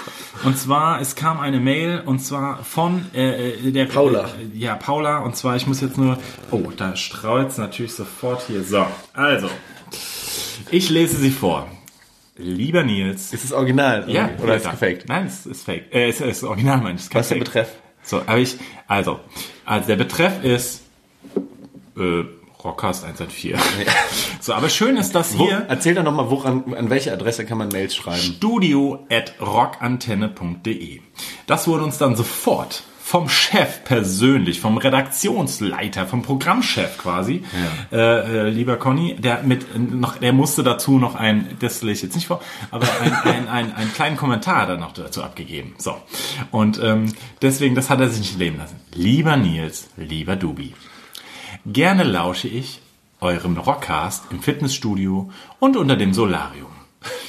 [0.44, 4.26] Und zwar, es kam eine Mail und zwar von äh, äh, der Paula.
[4.26, 5.20] Äh, ja, Paula.
[5.20, 6.18] Und zwar, ich muss jetzt nur.
[6.52, 8.64] Oh, da streut natürlich sofort hier.
[8.64, 9.50] So, also.
[10.70, 11.68] Ich lese sie vor.
[12.36, 13.34] Lieber Nils.
[13.34, 14.06] Ist es original?
[14.08, 15.10] Ja, Oder ist es gefaked?
[15.10, 15.86] Nein, es ist fake.
[15.92, 17.06] Äh, es ist original, meine ich.
[17.06, 17.46] Es Was ist der Fake.
[17.46, 17.70] Betreff?
[18.04, 18.58] So, aber ich,
[18.88, 19.20] also,
[19.66, 20.84] also der Betreff ist
[21.98, 22.24] äh,
[22.68, 23.56] Rockcast 114.
[24.40, 27.58] So, aber schön ist, dass Wo, hier erzähl doch nochmal, woran, an welche Adresse kann
[27.58, 28.22] man Mails schreiben?
[28.22, 31.02] studio at rockantenne.de.
[31.48, 37.42] Das wurde uns dann sofort vom Chef persönlich, vom Redaktionsleiter, vom Programmchef quasi,
[37.92, 42.04] äh, äh, lieber Conny, der mit noch, der musste dazu noch ein, das lese ich
[42.04, 45.76] jetzt nicht vor, aber ein, ein, ein, einen kleinen Kommentar dann noch dazu abgegeben.
[45.78, 45.96] So
[46.52, 48.76] und ähm, deswegen, das hat er sich nicht leben lassen.
[48.94, 50.74] Lieber Nils, lieber Dubi,
[51.68, 52.80] gerne lausche ich
[53.20, 56.72] eurem Rockcast im Fitnessstudio und unter dem Solarium.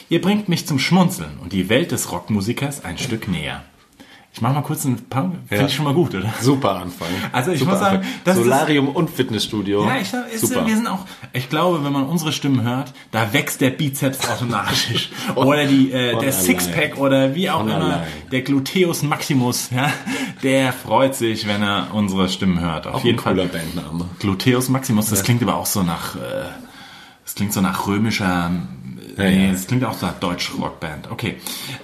[0.09, 3.65] Ihr bringt mich zum Schmunzeln und die Welt des Rockmusikers ein Stück näher.
[4.39, 6.33] Ich mache mal kurz einen Punk, finde ich schon mal gut, oder?
[6.41, 7.09] Super Anfang.
[7.33, 9.85] Also ich Super muss sagen, das ist- Solarium und Fitnessstudio.
[9.85, 13.33] Ja, ich glaube, ist- wir sind auch, ich glaube, wenn man unsere Stimmen hört, da
[13.33, 15.11] wächst der Bizeps automatisch.
[15.35, 16.33] oder die, äh, der allein.
[16.33, 18.07] Sixpack oder wie auch Von immer, allein.
[18.31, 19.91] der Gluteus Maximus, ja,
[20.45, 22.87] der freut sich, wenn er unsere Stimmen hört.
[22.87, 23.35] Auf Auch jeden ein Fall.
[23.35, 24.05] cooler Bandname.
[24.21, 26.19] Gluteus Maximus, das klingt aber auch so nach, äh,
[27.25, 28.53] das klingt so nach römischer,
[29.19, 29.53] Ja, nee, ja.
[29.53, 31.11] das klingt auch so nach Deutsch-Rockband.
[31.11, 31.37] Okay.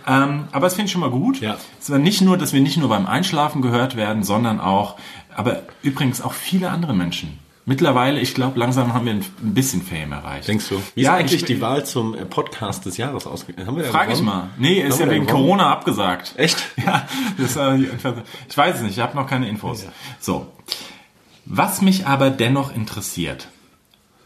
[0.07, 1.41] Ähm, aber es finde ich schon mal gut.
[1.41, 1.57] Ja.
[1.81, 4.97] Es war nicht nur, dass wir nicht nur beim Einschlafen gehört werden, sondern auch,
[5.35, 10.13] aber übrigens auch viele andere Menschen Mittlerweile, ich glaube, langsam haben wir ein bisschen Fame
[10.13, 10.49] erreicht.
[10.49, 10.83] Denkst du?
[10.95, 13.67] Wie Ja, ist eigentlich ich- die Wahl zum äh, Podcast des Jahres ausgegangen?
[13.67, 14.51] Haben wir da Frag ich mal.
[14.59, 15.27] Nee, ist ja wegen?
[15.27, 16.35] Corona abgesagt.
[16.37, 16.59] Echt?
[16.85, 17.89] Ja, das die,
[18.49, 19.87] ich weiß es nicht, ich habe noch keine Infos.
[20.21, 20.47] So.
[21.47, 23.49] Was mich aber dennoch interessiert,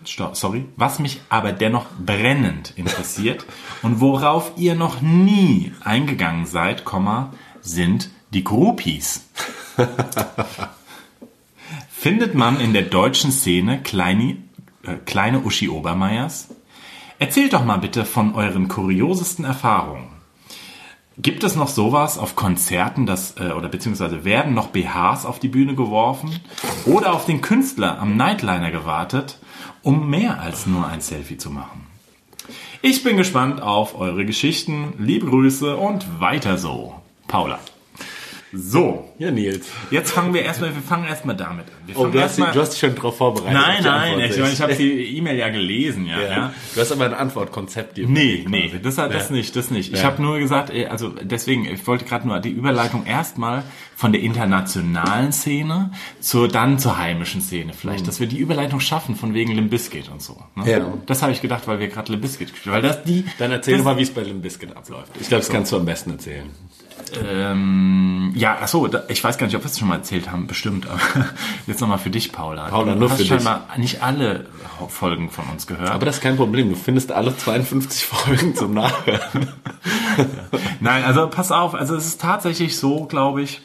[0.05, 3.45] sorry, was mich aber dennoch brennend interessiert
[3.83, 6.85] und worauf ihr noch nie eingegangen seid,
[7.61, 9.29] sind die Groupies.
[11.91, 14.37] Findet man in der deutschen Szene kleine,
[14.85, 16.49] äh, kleine Uschi Obermeiers?
[17.19, 20.19] Erzählt doch mal bitte von euren kuriosesten Erfahrungen.
[21.21, 25.49] Gibt es noch sowas auf Konzerten, das, äh, oder beziehungsweise werden noch BHs auf die
[25.49, 26.31] Bühne geworfen
[26.87, 29.38] oder auf den Künstler am Nightliner gewartet,
[29.83, 31.87] um mehr als nur ein Selfie zu machen?
[32.81, 34.95] Ich bin gespannt auf eure Geschichten.
[34.99, 36.95] Liebe Grüße und weiter so.
[37.27, 37.59] Paula.
[38.53, 39.67] So, Ja, Nils.
[39.91, 41.95] jetzt fangen wir erstmal, wir fangen erstmal damit an.
[41.95, 43.53] Oh, du hast, erstmal- du hast dich schon darauf vorbereitet.
[43.53, 46.21] Nein, nein, ich, meine, ich habe die E-Mail ja gelesen, ja.
[46.21, 46.29] ja.
[46.31, 46.55] ja.
[46.75, 47.97] Du hast aber ein Antwortkonzept.
[47.99, 49.35] dir Nee, nee, das, das Ja.
[49.37, 49.93] nicht, das nicht.
[49.93, 53.65] Ich habe nur gesagt, äh, also deswegen, ich wollte gerade nur die Überleitung erstmal
[53.97, 59.17] von der internationalen Szene zur dann zur heimischen Szene vielleicht, dass wir die Überleitung schaffen
[59.17, 60.35] von wegen Limp Bizkit und so.
[60.55, 60.63] Ne?
[60.63, 60.69] Mhm.
[60.69, 60.93] Ja.
[61.07, 63.77] Das habe ich gedacht, weil wir gerade Limp Bizkit gespielt weil das die Dann erzähl
[63.77, 65.13] das, mal, wie es bei Limp Bizkit abläuft.
[65.21, 66.47] Ich glaube, das kannst du am besten erzählen.
[67.25, 70.31] Ähm, ja, ach so, da, ich weiß gar nicht, ob wir es schon mal erzählt
[70.31, 70.87] haben, bestimmt.
[70.89, 71.01] Aber
[71.67, 72.69] jetzt nochmal für dich, Paula.
[72.69, 73.29] Paula, du nur hast für dich.
[73.29, 74.47] scheinbar nicht alle
[74.89, 75.91] Folgen von uns gehört.
[75.91, 76.69] Aber das ist kein Problem.
[76.71, 79.49] Du findest alle 52 Folgen zum Nachhören.
[80.81, 83.61] Nein, also pass auf, also es ist tatsächlich so, glaube ich,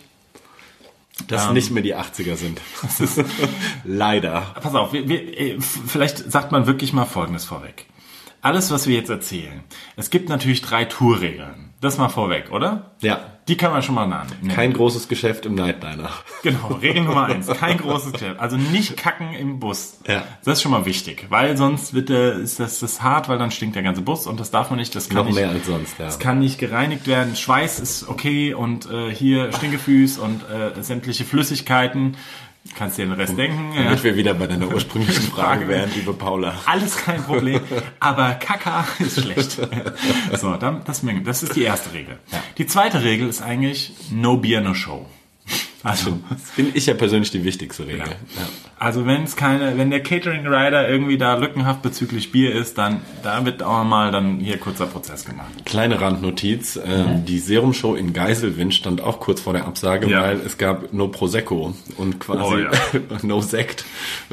[1.27, 1.53] Dass Ähm.
[1.53, 2.59] nicht mehr die 80er sind.
[3.83, 4.41] Leider.
[4.61, 7.85] Pass auf, wir, wir, äh, vielleicht sagt man wirklich mal Folgendes vorweg.
[8.41, 9.63] Alles, was wir jetzt erzählen,
[9.95, 11.62] es gibt natürlich drei Tourregeln.
[11.83, 12.91] Das mal vorweg, oder?
[13.01, 13.19] Ja.
[13.49, 14.47] Die kann man schon mal nennen.
[14.47, 16.11] Kein großes Geschäft im Nightliner.
[16.41, 17.47] Genau, Regel Nummer eins.
[17.47, 18.39] Kein großes Geschäft.
[18.39, 19.97] Also nicht kacken im Bus.
[20.07, 20.23] Ja.
[20.45, 23.51] Das ist schon mal wichtig, weil sonst wird der, ist das, das hart, weil dann
[23.51, 24.95] stinkt der ganze Bus und das darf man nicht.
[24.95, 26.07] Das kann Noch nicht, mehr als sonst, ja.
[26.07, 27.35] Es kann nicht gereinigt werden.
[27.35, 32.15] Schweiß ist okay und äh, hier Stinkefüß und äh, sämtliche Flüssigkeiten.
[32.75, 33.73] Kannst dir den Rest denken.
[33.75, 33.83] Ja.
[33.83, 36.55] Damit wir wieder bei deiner ursprünglichen Frage wären, liebe Paula.
[36.65, 37.59] Alles kein Problem,
[37.99, 39.57] aber Kaka ist schlecht.
[40.39, 42.17] So, dann, das, das ist die erste Regel.
[42.57, 45.05] Die zweite Regel ist eigentlich No Beer, No Show.
[45.83, 47.99] Also, Das finde ich ja persönlich die wichtigste Regel.
[47.99, 48.05] Ja.
[48.79, 53.01] also wenn es keine, wenn der Catering Rider irgendwie da lückenhaft bezüglich Bier ist, dann
[53.21, 55.51] da wird auch mal dann hier kurzer Prozess gemacht.
[55.65, 60.21] Kleine Randnotiz, ähm, die Serumshow in Geiselwind stand auch kurz vor der Absage, Ja.
[60.21, 62.71] weil es gab no Prosecco und quasi Oh, ja.
[63.23, 63.83] no Sekt,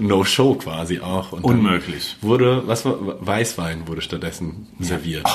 [0.01, 1.33] no Show quasi auch.
[1.33, 2.17] Und Unmöglich.
[2.21, 2.95] Wurde, was war,
[3.27, 5.27] Weißwein wurde stattdessen serviert.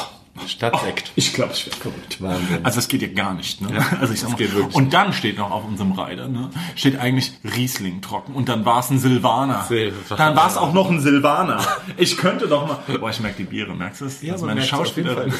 [0.47, 1.11] Statt Sekt.
[1.15, 2.21] Ich glaube, ich werde verrückt.
[2.21, 2.59] Wahnsinn.
[2.63, 3.61] Also das geht ja gar nicht.
[3.61, 3.69] Ne?
[4.01, 6.49] also ich sag mal, geht wirklich und dann steht noch auf unserem Rider, ne?
[6.75, 9.63] steht eigentlich Riesling trocken und dann war es ein Silvaner.
[9.67, 10.15] Silvaner.
[10.17, 11.65] Dann war es auch noch ein Silvaner.
[11.97, 12.79] Ich könnte doch mal.
[12.99, 14.21] Boah, ich merke die Biere, merkst du es?
[14.21, 15.33] Ja, das ist meine Schauspielerin.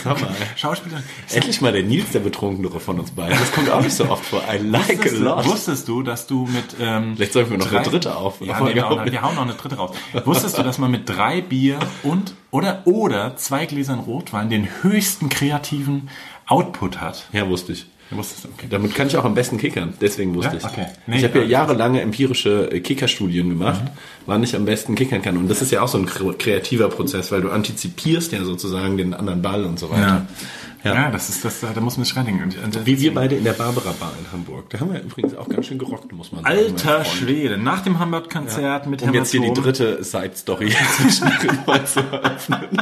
[0.55, 1.03] Schauspielerin.
[1.31, 3.37] Endlich mal der Nils, der Betrunkenere von uns beiden.
[3.37, 4.41] Das kommt auch nicht so oft vor.
[4.51, 5.45] I like a Wusstest du, lot.
[5.45, 8.39] wusstest du, dass du mit ähm, Vielleicht sollten wir noch drei- eine dritte auf.
[8.41, 9.95] Ja, nee, wir, hauen, wir hauen noch eine dritte raus.
[10.23, 15.27] Wusstest du, dass man mit drei Bier und oder oder zwei Gläsern Rotwein den höchsten
[15.27, 16.09] kreativen
[16.47, 17.27] Output hat?
[17.33, 17.87] Ja, wusste ich.
[18.11, 18.67] Okay.
[18.69, 19.93] Damit kann ich auch am besten kickern.
[19.99, 20.57] Deswegen wusste Ja?
[20.59, 20.65] ich.
[20.65, 20.85] Okay.
[21.07, 23.81] Nee, ich habe ja ja, jahrelange empirische äh, Kickerstudien gemacht,
[24.27, 25.37] wann ich am besten kickern kann.
[25.37, 28.97] Und das ist ja auch so ein kre- kreativer Prozess, weil du antizipierst ja sozusagen
[28.97, 30.27] den anderen Ball und so weiter.
[30.83, 31.09] Ja.
[31.09, 32.43] das ist das, da muss man sich reindenken.
[32.63, 34.69] Und- und- Wie wir beide in der Barbara Bar in Hamburg.
[34.69, 36.55] Da haben wir übrigens auch ganz schön gerockt, muss man sagen.
[36.55, 37.03] Alter.
[37.05, 42.81] Schwede, nach dem Hamburg-Konzert mit Um jetzt hier die dritte Side-Story zwischendrin mal zu öffnen.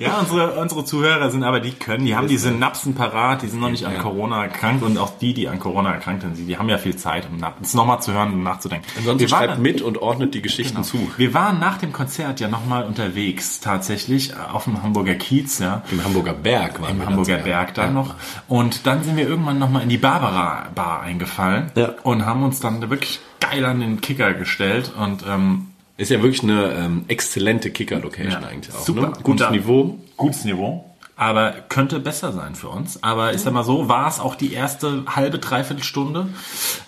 [0.00, 3.60] Ja, unsere, unsere Zuhörer sind aber, die können, die haben die Synapsen parat, die sind
[3.60, 6.56] noch nicht an Corona erkrankt und auch die, die an Corona erkrankt sind, die, die
[6.58, 8.86] haben ja viel Zeit, um es nochmal zu hören und nachzudenken.
[8.96, 10.86] Ansonsten Wir waren schreibt mit und ordnet die Geschichten Genau.
[10.86, 11.10] zu.
[11.16, 15.82] Wir waren nach dem Konzert ja nochmal unterwegs, tatsächlich, äh, auf dem Hamburger Kiez, ja.
[15.90, 17.42] Im Hamburger Berg waren Im wir Hamburger ja.
[17.44, 17.92] Berg dann Ja.
[17.92, 18.14] noch.
[18.48, 21.90] Und dann sind wir irgendwann nochmal in die Barbara Bar eingefallen Ja.
[22.02, 26.42] und haben uns dann wirklich geil an den Kicker gestellt und ähm, Ist ja wirklich
[26.42, 28.80] eine ähm, exzellente Kicker-Location Ja, eigentlich auch.
[28.84, 29.00] super.
[29.02, 29.06] Ne?
[29.08, 29.98] Gutes Guter- Niveau.
[30.16, 30.90] gutes Niveau.
[31.16, 33.00] Aber könnte besser sein für uns.
[33.04, 36.26] Aber ich sag mal so, war es auch die erste halbe, dreiviertel Stunde.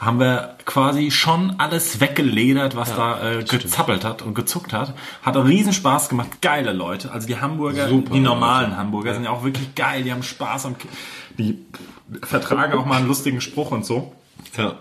[0.00, 4.94] Haben wir quasi schon alles weggeledert, was da äh, gezappelt hat und gezuckt hat.
[5.22, 6.42] Hat riesen Spaß gemacht.
[6.42, 7.12] Geile Leute.
[7.12, 8.78] Also die Hamburger, Super die normalen Leute.
[8.80, 10.02] Hamburger sind ja auch wirklich geil.
[10.02, 10.76] Die haben Spaß und
[11.38, 11.64] die
[12.22, 14.12] vertragen auch mal einen lustigen Spruch und so.
[14.58, 14.74] Ja.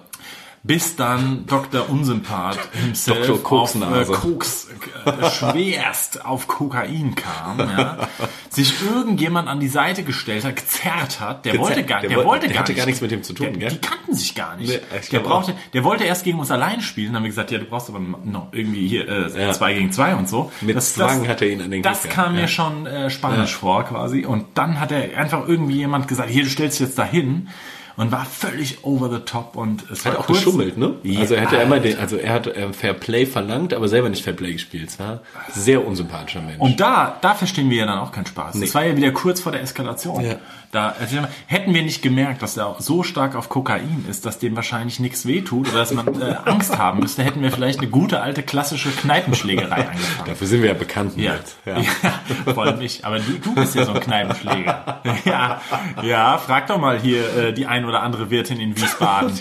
[0.68, 1.88] Bis dann Dr.
[1.90, 3.62] Unsympath himself Dr.
[3.62, 4.12] auf äh.
[4.14, 4.68] Koks
[5.06, 8.08] äh, schwerst auf Kokain kam, ja,
[8.50, 11.70] sich irgendjemand an die Seite gestellt hat, gezerrt hat, der Gezerrt.
[11.70, 12.80] wollte gar, Der der, wollte- der gar hatte nicht.
[12.80, 13.70] gar nichts mit dem zu tun, der, gell?
[13.70, 14.70] Die kannten sich gar nicht.
[14.70, 14.80] Nee,
[15.12, 17.66] der brauchte, der wollte erst gegen uns allein spielen, dann haben wir gesagt, ja, du
[17.66, 19.52] brauchst aber noch irgendwie hier äh, Ja.
[19.54, 20.52] zwei gegen zwei und so.
[20.62, 22.14] Mit Zwang hat er ihn an den Das Kicker.
[22.16, 22.42] kam Ja.
[22.42, 26.44] mir schon äh, spanisch vor quasi und dann hat er einfach irgendwie jemand gesagt, hier,
[26.44, 27.50] du stellst dich jetzt dahin
[27.98, 30.96] und war völlig over the top und es Hat war auch kurz, geschummelt, ne?
[31.04, 33.88] Ja, also er hat ja immer den, also er hat ähm, Fair Play verlangt, aber
[33.88, 34.90] selber nicht Fair Play gespielt.
[35.00, 35.20] Ein
[35.54, 36.60] sehr unsympathischer Mensch.
[36.60, 38.56] Und da, da verstehen wir ja dann auch keinen Spaß.
[38.56, 38.66] Nee.
[38.66, 40.24] Das war ja wieder kurz vor der Eskalation.
[40.24, 40.36] Ja.
[40.76, 44.58] Da, also, hätten wir nicht gemerkt, dass er so stark auf Kokain ist, dass dem
[44.58, 48.20] wahrscheinlich nichts wehtut oder dass man äh, Angst haben müsste, hätten wir vielleicht eine gute
[48.20, 50.28] alte klassische Kneipenschlägerei angefangen.
[50.28, 51.14] Dafür sind wir ja bekannt.
[51.16, 51.36] Ja.
[51.36, 51.56] Nils.
[51.66, 52.54] Ja.
[52.54, 53.06] vor allem ich.
[53.06, 55.02] Aber du, du bist ja so ein Kneipenschläger.
[55.24, 55.62] Ja,
[56.04, 59.32] ja frag doch mal hier äh, die ein oder andere Wirtin in Wiesbaden,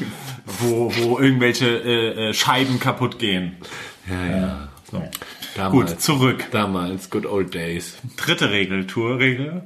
[0.46, 3.56] wo, wo irgendwelche äh, äh, Scheiben kaputt gehen.
[4.08, 4.68] ja, ja.
[4.88, 5.02] So.
[5.56, 6.44] Damals, Gut, zurück.
[6.52, 7.96] Damals, good old days.
[8.16, 9.62] Dritte Regel, Tourregel.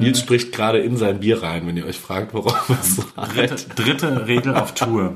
[0.00, 3.56] Nils spricht gerade in sein Bier rein, wenn ihr euch fragt, worauf es so Dritte,
[3.74, 5.14] dritte Regel auf Tour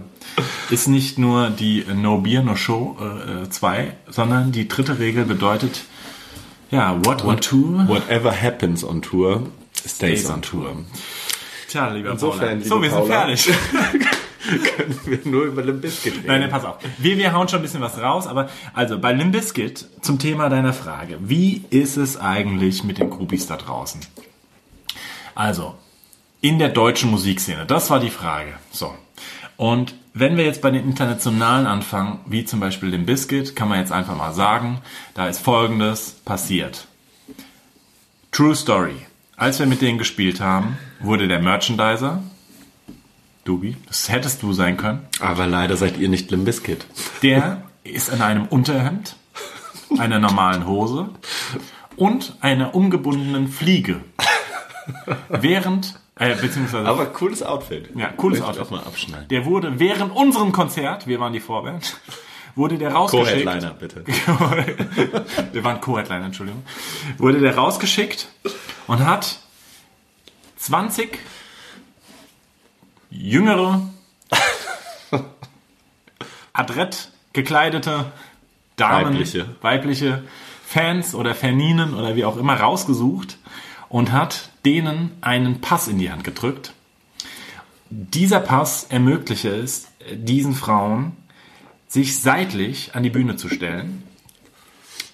[0.70, 2.96] ist nicht nur die No Beer, No Show
[3.48, 5.84] 2, äh, sondern die dritte Regel bedeutet,
[6.70, 7.86] ja, what on tour?
[7.88, 10.76] Whatever happens on tour, stays Stays on on tour.
[11.68, 12.64] Tja, lieber Insofern, Paula.
[12.64, 13.50] So, wir sind fertig.
[14.44, 16.26] Können wir nur über Limp Bizkit reden.
[16.26, 16.76] Nein, nein, pass auf.
[16.98, 20.50] Wir, wir hauen schon ein bisschen was raus, aber also bei Limp Bizkit zum Thema
[20.50, 21.16] deiner Frage.
[21.20, 24.00] Wie ist es eigentlich mit den Groupies da draußen?
[25.34, 25.74] Also,
[26.40, 28.54] in der deutschen Musikszene, das war die Frage.
[28.70, 28.94] So.
[29.56, 33.78] Und wenn wir jetzt bei den internationalen anfangen, wie zum Beispiel Limp Bizkit, kann man
[33.78, 34.80] jetzt einfach mal sagen,
[35.14, 36.86] da ist Folgendes passiert.
[38.32, 38.96] True Story.
[39.36, 42.22] Als wir mit denen gespielt haben, wurde der Merchandiser,
[43.44, 46.86] Dubi, das hättest du sein können, Aber leider seid ihr nicht Limp Bizkit.
[47.22, 49.16] der ist in einem Unterhemd,
[49.98, 51.10] einer normalen Hose
[51.96, 54.00] und einer umgebundenen Fliege.
[55.28, 57.90] Während, äh, beziehungsweise, Aber cooles Outfit.
[57.94, 58.66] ja, cooles Möchte Outfit.
[58.66, 59.28] auch mal abschneiden.
[59.28, 61.96] Der wurde während unserem Konzert, wir waren die Vorband,
[62.54, 63.44] wurde der rausgeschickt.
[63.44, 64.04] Co-Headliner, bitte.
[65.52, 66.62] wir waren Co-Headliner, Entschuldigung.
[67.18, 68.28] Wurde der rausgeschickt
[68.86, 69.38] und hat
[70.56, 71.18] 20
[73.10, 73.80] jüngere,
[76.52, 78.06] adrett gekleidete
[78.76, 79.46] Damen, Weibliche.
[79.60, 80.24] weibliche
[80.66, 83.38] Fans oder Faninen oder wie auch immer rausgesucht
[83.88, 86.72] und hat denen einen Pass in die Hand gedrückt.
[87.90, 91.12] Dieser Pass ermögliche es diesen Frauen,
[91.88, 94.02] sich seitlich an die Bühne zu stellen.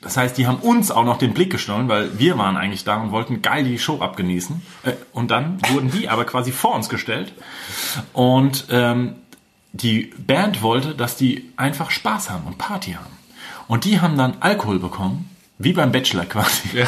[0.00, 2.96] Das heißt, die haben uns auch noch den Blick gestohlen, weil wir waren eigentlich da
[3.02, 4.62] und wollten geil die Show abgenießen.
[4.82, 7.34] Äh, Und dann wurden die aber quasi vor uns gestellt.
[8.14, 9.16] Und ähm,
[9.72, 13.18] die Band wollte, dass die einfach Spaß haben und Party haben.
[13.68, 15.29] Und die haben dann Alkohol bekommen,
[15.60, 16.86] wie beim Bachelor quasi, ja.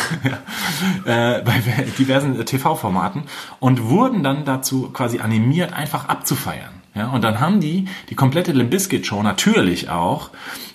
[1.37, 1.63] äh, bei
[1.99, 3.25] diversen TV-Formaten
[3.61, 6.73] und wurden dann dazu quasi animiert, einfach abzufeiern.
[6.95, 10.31] Ja, und dann haben die die komplette Limp Bizkit Show natürlich auch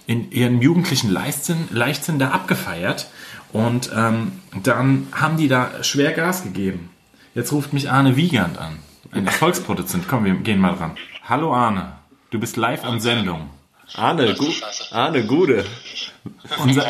[0.06, 3.08] in ihrem jugendlichen Leichtsinn, Leichtsinn da abgefeiert
[3.52, 4.32] und ähm,
[4.64, 6.90] dann haben die da schwer Gas gegeben.
[7.34, 8.78] Jetzt ruft mich Arne Wiegand an,
[9.12, 10.08] ein Erfolgsproduzent.
[10.08, 10.92] Komm, wir gehen mal ran.
[11.28, 11.94] Hallo Arne,
[12.30, 13.50] du bist live on Sendung.
[13.96, 14.46] Arne, gu
[14.92, 15.66] Arne, Gude.
[16.64, 16.86] Unser,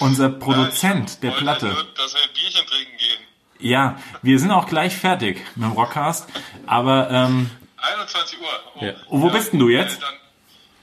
[0.00, 1.66] unser Produzent der Wollte Platte.
[1.66, 3.20] Nur, dass wir ein Bierchen trinken gehen.
[3.60, 6.28] Ja, wir sind auch gleich fertig mit dem Rockcast.
[6.66, 8.46] Aber ähm, 21 Uhr.
[8.76, 8.92] Oh, Ja.
[9.08, 10.02] wo bist denn du jetzt?
[10.02, 10.08] Dann,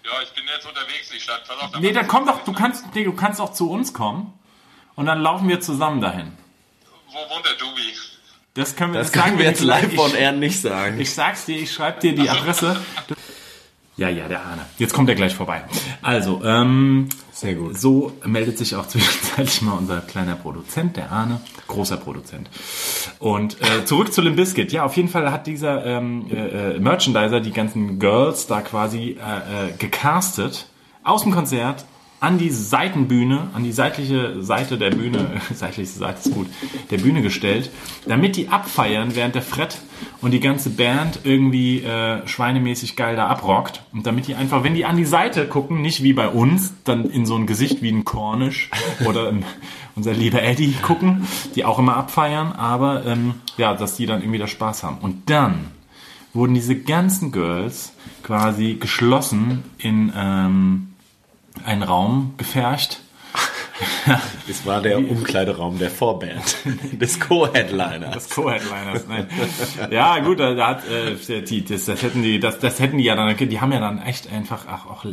[0.06, 1.12] ja, ich bin jetzt unterwegs.
[1.14, 3.70] Ich stand pass auf, nee, dann komm doch, du kannst, nee, du kannst auch zu
[3.70, 4.34] uns kommen
[4.96, 6.32] und dann laufen wir zusammen dahin.
[7.08, 7.82] Wo wohnt der Dubi?
[8.54, 11.00] Das können wir, Das sagen können wir jetzt live von Air nicht sagen.
[11.00, 12.80] Ich sag's dir, ich schreib dir die Adresse.
[13.98, 14.66] Ja, ja, der Arne.
[14.78, 15.64] Jetzt kommt er gleich vorbei.
[16.02, 17.80] Also, ähm, Sehr gut.
[17.80, 22.50] so meldet sich auch zwischenzeitlich mal unser kleiner Produzent, der Arne, großer Produzent.
[23.20, 24.74] Und äh, zurück zu Limp Bizkit.
[24.74, 29.12] Ja, auf jeden Fall hat dieser ähm, äh, äh, Merchandiser die ganzen Girls da quasi
[29.12, 30.68] äh, äh, gecastet
[31.04, 31.86] aus dem Konzert
[32.20, 36.48] an die Seitenbühne, an die seitliche Seite der Bühne, seitliche Seite ist gut,
[36.92, 37.70] der Bühne gestellt,
[38.08, 39.78] damit die abfeiern, während der Fred
[40.22, 43.84] und die ganze Band irgendwie äh, schweinemäßig geil da abrockt.
[43.94, 47.10] Und damit die einfach, wenn die an die Seite gucken, nicht wie bei uns, dann
[47.10, 48.70] in so ein Gesicht wie ein Cornish
[49.06, 49.34] oder
[49.96, 54.40] unser lieber Eddie gucken, die auch immer abfeiern, aber ähm, ja, dass die dann irgendwie
[54.40, 54.98] da Spaß haben.
[55.00, 55.72] Und dann
[56.34, 60.89] wurden diese ganzen Girls quasi geschlossen in ähm,
[61.66, 63.00] einen Raum gefercht
[64.50, 66.58] Es war der Umkleideraum der Vorband,
[67.00, 68.14] des Co-Headliners.
[68.14, 69.06] des Co-Headliners.
[69.08, 69.28] Nein.
[69.92, 73.16] Ja, gut, da, hat äh, die, das, das hätten die, das, das hätten die ja
[73.16, 75.06] dann, die haben ja dann echt einfach auch, auch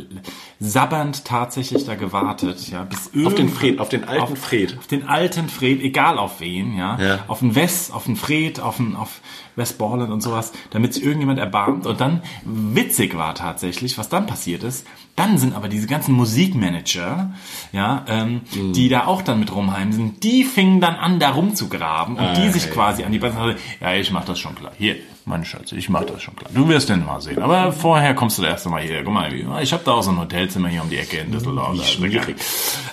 [0.59, 4.77] sabbernd tatsächlich da gewartet, ja, bis Auf den Fred, auf den alten auf, Fred.
[4.77, 6.99] Auf den alten Fred, egal auf wen, ja.
[6.99, 7.19] Ja.
[7.27, 9.21] Auf den Wes, auf den Fred, auf den, auf
[9.57, 11.85] West Borland und sowas, damit sich irgendjemand erbarmt.
[11.85, 14.87] Und dann witzig war tatsächlich, was dann passiert ist.
[15.17, 17.31] Dann sind aber diese ganzen Musikmanager,
[17.73, 18.73] ja, ähm, Mhm.
[18.73, 22.49] die da auch dann mit rumheim sind, die fingen dann an, da rumzugraben und die
[22.49, 24.71] sich quasi an die Basen, ja, ich mach das schon klar.
[24.77, 26.51] Hier, meine Schatz, ich mach das schon klar.
[26.53, 27.41] Du wirst den mal sehen.
[27.41, 29.03] Aber vorher kommst du das erste Mal hier.
[29.03, 31.75] Guck mal, ich habe da auch so ein Hotelzimmer hier um die Ecke in Düsseldorf.
[32.01, 32.35] Egal.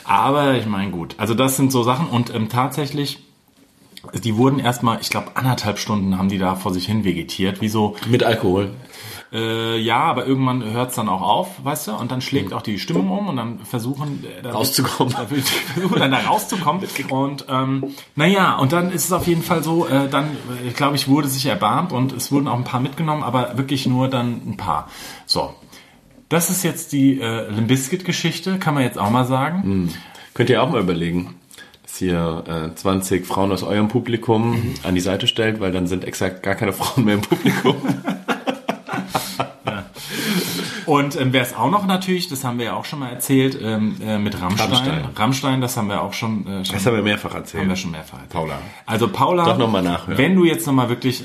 [0.05, 1.15] Aber ich meine, gut.
[1.19, 3.19] Also das sind so Sachen und ähm, tatsächlich,
[4.13, 7.69] die wurden erstmal, ich glaube, anderthalb Stunden haben die da vor sich hin vegetiert, wie
[7.69, 8.71] so, Mit Alkohol.
[9.33, 12.79] äh, ja, aber irgendwann hört's dann auch auf, weißt du, und dann schlägt auch die
[12.79, 15.15] Stimmung um und dann versuchen äh, da- Rauszukommen.
[15.75, 17.85] versuchen dann da rauszukommen und ähm,
[18.17, 20.37] naja, und dann ist es auf jeden Fall so, äh, dann,
[20.67, 23.87] äh, glaube ich, wurde sich erbarmt und es wurden auch ein paar mitgenommen, aber wirklich
[23.87, 24.89] nur dann ein paar.
[25.27, 25.55] So.
[26.31, 29.91] Das ist jetzt die äh, Limbiskit-Geschichte, kann man jetzt auch mal sagen.
[30.33, 31.35] Könnt ihr auch mal überlegen,
[31.95, 36.05] dass ihr äh, 20 Frauen aus eurem Publikum an die Seite stellt, weil dann sind
[36.05, 37.77] exakt gar keine Frauen mehr im Publikum.
[40.87, 43.59] Und ähm, wer es auch noch natürlich, das haben wir ja auch schon mal erzählt,
[43.61, 44.69] ähm, äh, mit Rammstein.
[44.71, 45.05] Rammstein.
[45.17, 47.63] Rammstein, das haben wir auch schon, äh, schon Das haben wir mehrfach erzählt.
[47.63, 48.31] haben wir schon mehrfach erzählt.
[48.31, 48.59] Paula.
[48.87, 50.19] Also Paula, Doch noch mal nachhören.
[50.19, 51.25] wenn du jetzt nochmal wirklich, äh,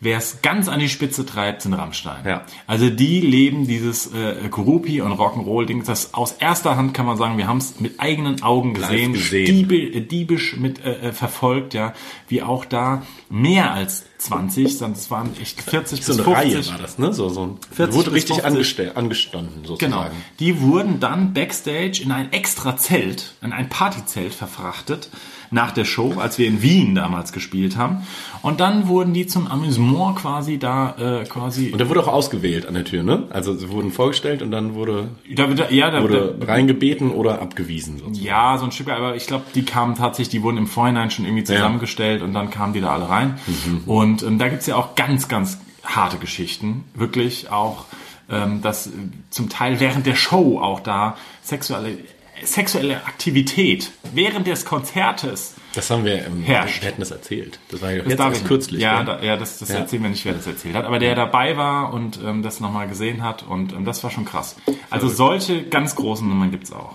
[0.00, 2.24] wer es ganz an die Spitze treibt, sind Rammstein.
[2.24, 2.42] Ja.
[2.66, 7.38] Also die leben dieses äh, Groupie und Rock'n'Roll-Ding, das aus erster Hand kann man sagen,
[7.38, 9.70] wir haben es mit eigenen Augen gesehen, gesehen.
[9.70, 11.92] Äh, diebisch mit äh, äh, verfolgt, ja,
[12.28, 16.56] wie auch da mehr als 20, sondern es waren echt 40 So bis eine 50.
[16.56, 17.12] Reihe war das, ne?
[17.12, 18.87] So, so ein, 40 wurde richtig 50.
[18.96, 20.10] angestanden, sozusagen.
[20.10, 20.16] Genau.
[20.38, 25.10] Die wurden dann backstage in ein extra Zelt, in ein Partyzelt verfrachtet
[25.50, 28.06] nach der Show, als wir in Wien damals gespielt haben.
[28.42, 31.70] Und dann wurden die zum Amüsement quasi da äh, quasi.
[31.70, 33.24] Und da wurde auch ausgewählt an der Tür, ne?
[33.30, 37.40] Also sie wurden vorgestellt und dann wurde, da, da, ja, da, wurde da, reingebeten oder
[37.40, 37.98] abgewiesen.
[37.98, 38.26] Sozusagen.
[38.26, 41.10] ja, so ein Stück, weit, aber ich glaube, die kamen tatsächlich, die wurden im Vorhinein
[41.10, 43.38] schon irgendwie zusammengestellt und dann kamen die da alle rein.
[43.86, 47.86] Und ähm, da gibt's ja auch ganz, ganz harte Geschichten, wirklich auch,
[48.30, 48.90] ähm, dass äh,
[49.30, 51.98] zum Teil während der Show auch da sexuelle
[52.44, 56.82] sexuelle Aktivität während des Konzertes Das haben wir im Herrscht.
[56.82, 57.58] Wir hätten das erzählt.
[57.68, 58.80] Das war ja Das jetzt kürzlich.
[58.80, 59.16] Ja, gell?
[59.18, 59.78] da, ja das, das Ja.
[59.78, 60.84] erzählen wir nicht, wer das erzählt hat.
[60.84, 64.24] Aber der dabei war und ähm, das nochmal gesehen hat und ähm, das war schon
[64.24, 64.54] krass.
[64.88, 66.94] Also solche ganz großen Nummern gibt's auch.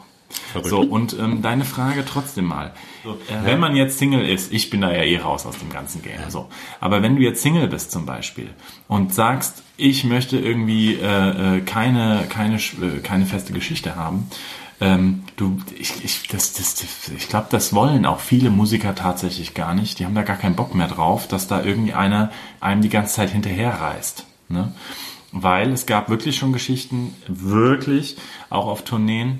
[0.51, 0.69] Verrückt.
[0.69, 2.73] So, und ähm, deine Frage trotzdem mal.
[3.03, 6.01] Äh, Wenn man jetzt Single ist, ich bin da ja eh raus aus dem ganzen
[6.01, 6.19] Game.
[6.29, 6.49] So.
[6.79, 8.49] Aber wenn du jetzt Single bist zum Beispiel
[8.87, 14.29] und sagst, ich möchte irgendwie äh, äh, keine, keine, äh, keine feste Geschichte haben,
[14.79, 19.53] ähm, du, ich, ich, das, das, das, ich glaube, das wollen auch viele Musiker tatsächlich
[19.53, 19.99] gar nicht.
[19.99, 23.15] Die haben da gar keinen Bock mehr drauf, dass da irgendwie einer einem die ganze
[23.15, 24.25] Zeit hinterherreist.
[24.49, 24.73] Ne?
[25.31, 28.17] Weil es gab wirklich schon Geschichten, wirklich,
[28.49, 29.39] auch auf Tourneen,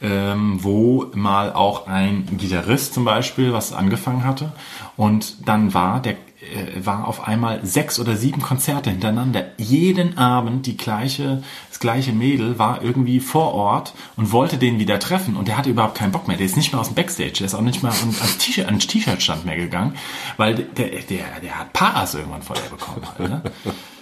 [0.00, 4.52] ähm, wo mal auch ein Gitarrist zum Beispiel was angefangen hatte
[4.96, 9.46] und dann war der äh, war auf einmal sechs oder sieben Konzerte hintereinander.
[9.58, 15.00] Jeden Abend die gleiche, das gleiche Mädel war irgendwie vor Ort und wollte den wieder
[15.00, 16.36] treffen und der hatte überhaupt keinen Bock mehr.
[16.36, 18.86] Der ist nicht mehr aus dem Backstage, der ist auch nicht an- ans T-Shirt, ans
[18.86, 19.94] T-Shirt-Stand mehr gegangen,
[20.36, 23.02] weil der, der, der hat Paras irgendwann vor der bekommen.
[23.18, 23.42] Halt, ne?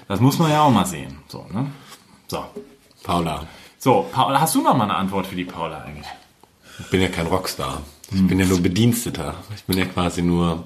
[0.06, 1.16] Das muss man ja auch mal sehen.
[1.28, 1.66] So, ne?
[2.28, 2.44] So.
[3.02, 3.44] Paula,
[3.86, 6.08] So, Paula, hast du noch mal eine Antwort für die Paula eigentlich?
[6.80, 7.82] ich bin ja kein Rockstar.
[8.12, 9.34] Ich bin ja nur Bediensteter.
[9.56, 10.64] Ich bin ja quasi nur,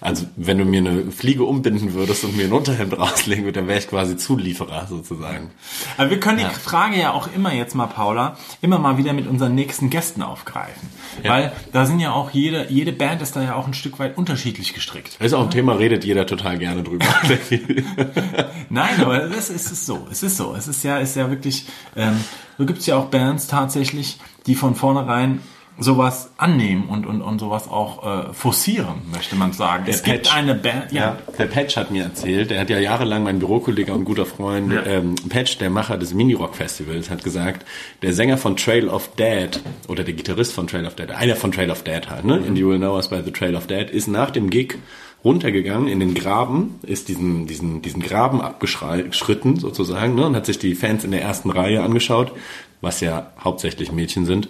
[0.00, 3.68] also wenn du mir eine Fliege umbinden würdest und mir ein Unterhemd rauslegen würdest, dann
[3.68, 5.52] wäre ich quasi Zulieferer sozusagen.
[5.96, 9.26] Aber wir können die Frage ja auch immer jetzt mal, Paula, immer mal wieder mit
[9.26, 10.90] unseren nächsten Gästen aufgreifen.
[11.22, 14.18] Weil da sind ja auch jede, jede Band ist da ja auch ein Stück weit
[14.18, 15.16] unterschiedlich gestrickt.
[15.18, 17.06] Ist auch ein Thema, redet jeder total gerne drüber.
[18.68, 20.06] Nein, aber es ist, es so.
[20.10, 20.54] Es ist so.
[20.54, 21.64] Es ist ja, ist ja wirklich,
[21.96, 22.22] ähm,
[22.58, 25.40] so gibt's ja auch Bands tatsächlich, die von vornherein
[25.78, 29.84] sowas annehmen und, und, und sowas auch äh, forcieren, möchte man sagen.
[29.86, 30.36] es gibt Patch.
[30.36, 33.92] eine Band, ja, Ja, der Patch hat mir erzählt, der hat ja jahrelang mein Bürokollege
[33.92, 37.66] und guter Freund, ähm, Patch, der Macher des Mini-Rock-Festivals, hat gesagt,
[38.02, 41.52] der Sänger von Trail of Dead oder der Gitarrist von Trail of Dead, einer von
[41.52, 42.34] Trail of Dead halt, ne?
[42.34, 44.78] And You Will Know Us by the Trail of Dead, ist nach dem Gig
[45.24, 50.26] runtergegangen in den Graben, ist diesen, diesen, diesen Graben abgeschritten sozusagen, ne?
[50.26, 52.32] Und hat sich die Fans in der ersten Reihe angeschaut,
[52.80, 54.48] was ja hauptsächlich Mädchen sind.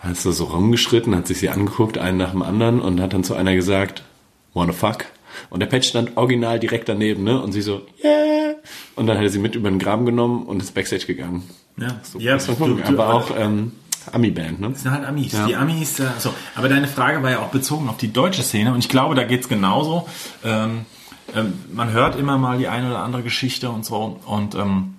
[0.00, 3.24] Hat so so rumgeschritten, hat sich sie angeguckt, einen nach dem anderen und hat dann
[3.24, 4.02] zu einer gesagt,
[4.54, 5.06] wanna fuck?
[5.50, 7.40] Und der Patch stand original direkt daneben, ne?
[7.40, 8.54] Und sie so, yeah!
[8.96, 11.48] Und dann hat er sie mit über den Graben genommen und ist Backstage gegangen.
[11.76, 12.00] ja.
[12.02, 12.82] So, muss man gucken.
[12.84, 13.72] Aber auch, ähm,
[14.12, 14.70] Ami-Band, ne?
[14.70, 15.36] Das sind halt Amis.
[15.46, 16.32] Die Amis, äh, so.
[16.54, 19.24] Aber deine Frage war ja auch bezogen auf die deutsche Szene und ich glaube, da
[19.24, 20.08] geht's genauso.
[20.44, 20.86] Ähm,
[21.34, 24.94] ähm, man hört immer mal die eine oder andere Geschichte und so und ähm,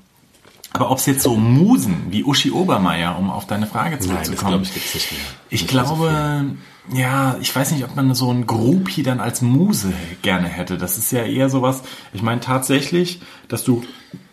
[0.73, 4.07] aber ob es jetzt so Musen wie Uschi Obermeier, um auf deine Frage Nein, das
[4.07, 5.21] zurückzukommen, glaube ich gibt's nicht mehr.
[5.49, 6.45] ich Nicht mehr so glaube,
[6.93, 10.77] ja, ich weiß nicht, ob man so ein Groupie dann als Muse gerne hätte.
[10.77, 11.81] Das ist ja eher sowas,
[12.13, 13.83] ich meine tatsächlich, dass du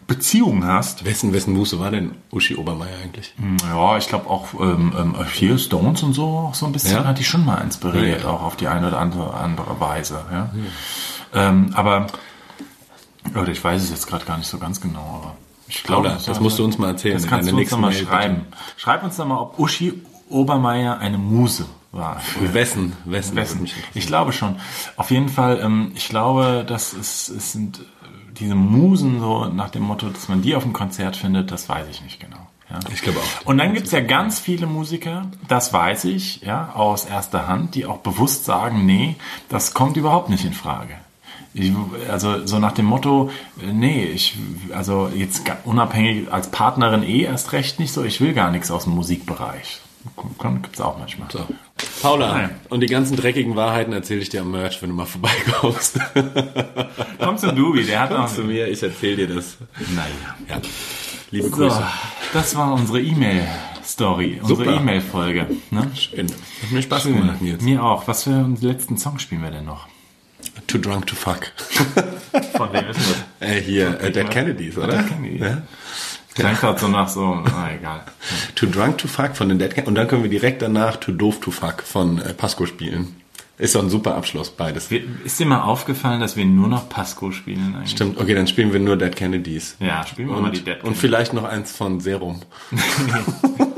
[0.07, 1.05] Beziehungen hast.
[1.05, 3.35] Wessen, wessen Muße war denn Uschi Obermeier eigentlich?
[3.69, 7.05] Ja, ich glaube auch ähm, ähm, hier Stones und so auch so ein bisschen Ja?
[7.05, 8.31] hat die schon mal inspiriert, Ja, ja.
[8.33, 10.25] auch auf die eine oder andere, andere Weise.
[10.31, 10.51] Ja?
[11.35, 12.07] Ähm, aber
[13.35, 15.37] oder ich weiß es jetzt gerade gar nicht so ganz genau, aber
[15.69, 18.05] ich glaube, Paula, das musst du uns mal erzählen Das kannst du uns mal Mail,
[18.05, 18.47] schreiben.
[18.77, 22.21] Schreib uns doch mal, ob Uschi Obermeier eine Muse war.
[22.41, 23.69] Wessen, wessen, Wessen?
[23.95, 24.57] Ich glaube schon.
[24.97, 27.83] Auf jeden Fall, ähm, ich glaube, dass es, es sind äh,
[28.39, 31.87] diese Musen so nach dem Motto, dass man die auf dem Konzert findet, das weiß
[31.91, 32.37] ich nicht genau.
[32.71, 32.81] Ja.
[32.93, 33.47] Ich glaube auch.
[33.47, 37.87] Und dann gibt's ja ganz viele Musiker, das weiß ich, ja, aus erster Hand, die
[37.87, 39.17] auch bewusst sagen, nee,
[39.49, 40.95] das kommt überhaupt nicht in Frage.
[41.59, 41.73] Ich,
[42.11, 43.31] also so nach dem Motto,
[43.63, 44.37] äh, nee, ich,
[44.75, 48.85] also jetzt unabhängig als Partnerin eh erst recht nicht so, ich will gar nichts aus
[48.85, 49.81] dem Musikbereich.
[50.63, 51.29] Gibt's auch manchmal.
[51.31, 51.41] So.
[52.03, 52.51] Paula, Nein.
[52.69, 55.99] und die ganzen dreckigen Wahrheiten erzähle ich dir am Merch, wenn du mal vorbeikommst.
[57.19, 58.33] Komm zum Dubi, der hat Komm noch...
[58.33, 59.57] zu mir, ich erzähle dir das.
[59.95, 60.37] Naja.
[60.49, 60.61] Ja.
[61.31, 61.83] Liebe So, Grüße.
[62.35, 64.77] das war unsere E-Mail-Story, unsere.
[64.77, 65.49] E-Mail-Folge.
[65.71, 65.91] Ne?
[65.95, 66.27] Schön.
[66.29, 67.63] Hat mir Spaß gemacht, Nils.
[67.63, 68.07] Mir auch.
[68.07, 69.89] Was für einen letzten Song spielen wir denn noch?
[70.77, 71.47] Too drunk to fuck.
[72.55, 73.25] Von wem ist das?
[73.41, 74.99] Äh, hier, äh, Dead Kennedys, oder?
[74.99, 75.41] Dead Kennedys.
[75.41, 75.63] Ja?
[76.35, 78.03] Klingt halt so nach so, na egal.
[78.55, 79.89] Too drunk to fuck von den Dead Kennedys.
[79.89, 83.17] Und dann können wir direkt danach Too doof to fuck von äh, Pasco spielen.
[83.59, 84.91] Ist doch ein super Abschluss, beides.
[85.25, 87.93] Ist dir mal aufgefallen, dass wir nur noch Pasco spielen eigentlich?
[87.93, 89.77] Stimmt, okay, dann spielen wir nur Dead Kennedys.
[89.81, 91.01] Ja, spielen wir Und, mal die Dead und Kennedys.
[91.01, 92.43] vielleicht noch eins von Serum.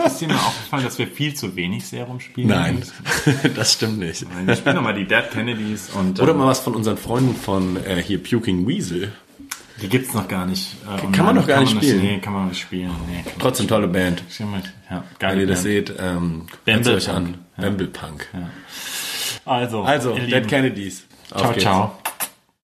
[0.05, 2.49] Ist dir mal aufgefallen, dass wir viel zu wenig Serum spielen?
[2.49, 2.83] Nein,
[3.55, 4.27] das stimmt nicht.
[4.47, 7.77] Wir spielen nochmal die Dead Kennedys und Oder ähm, mal was von unseren Freunden von
[7.85, 9.13] äh, hier Puking Weasel.
[9.81, 10.75] die gibt's noch gar nicht.
[10.93, 12.01] Äh, Kann man noch gar nicht spielen.
[12.03, 12.91] Nee, kann man nicht spielen.
[13.09, 14.25] Nee, Trotzdem tolle Band.
[14.27, 14.41] nicht.
[14.91, 17.35] Ja, Wenn ihr das seht, ähm, hört euch an.
[17.57, 17.63] Ja.
[17.65, 18.27] Bamble Punk.
[19.45, 20.47] Also, Also, Dead Lieben.
[20.47, 21.07] Kennedys.
[21.33, 21.63] Auf Ciao, geht's.
[21.63, 21.99] ciao.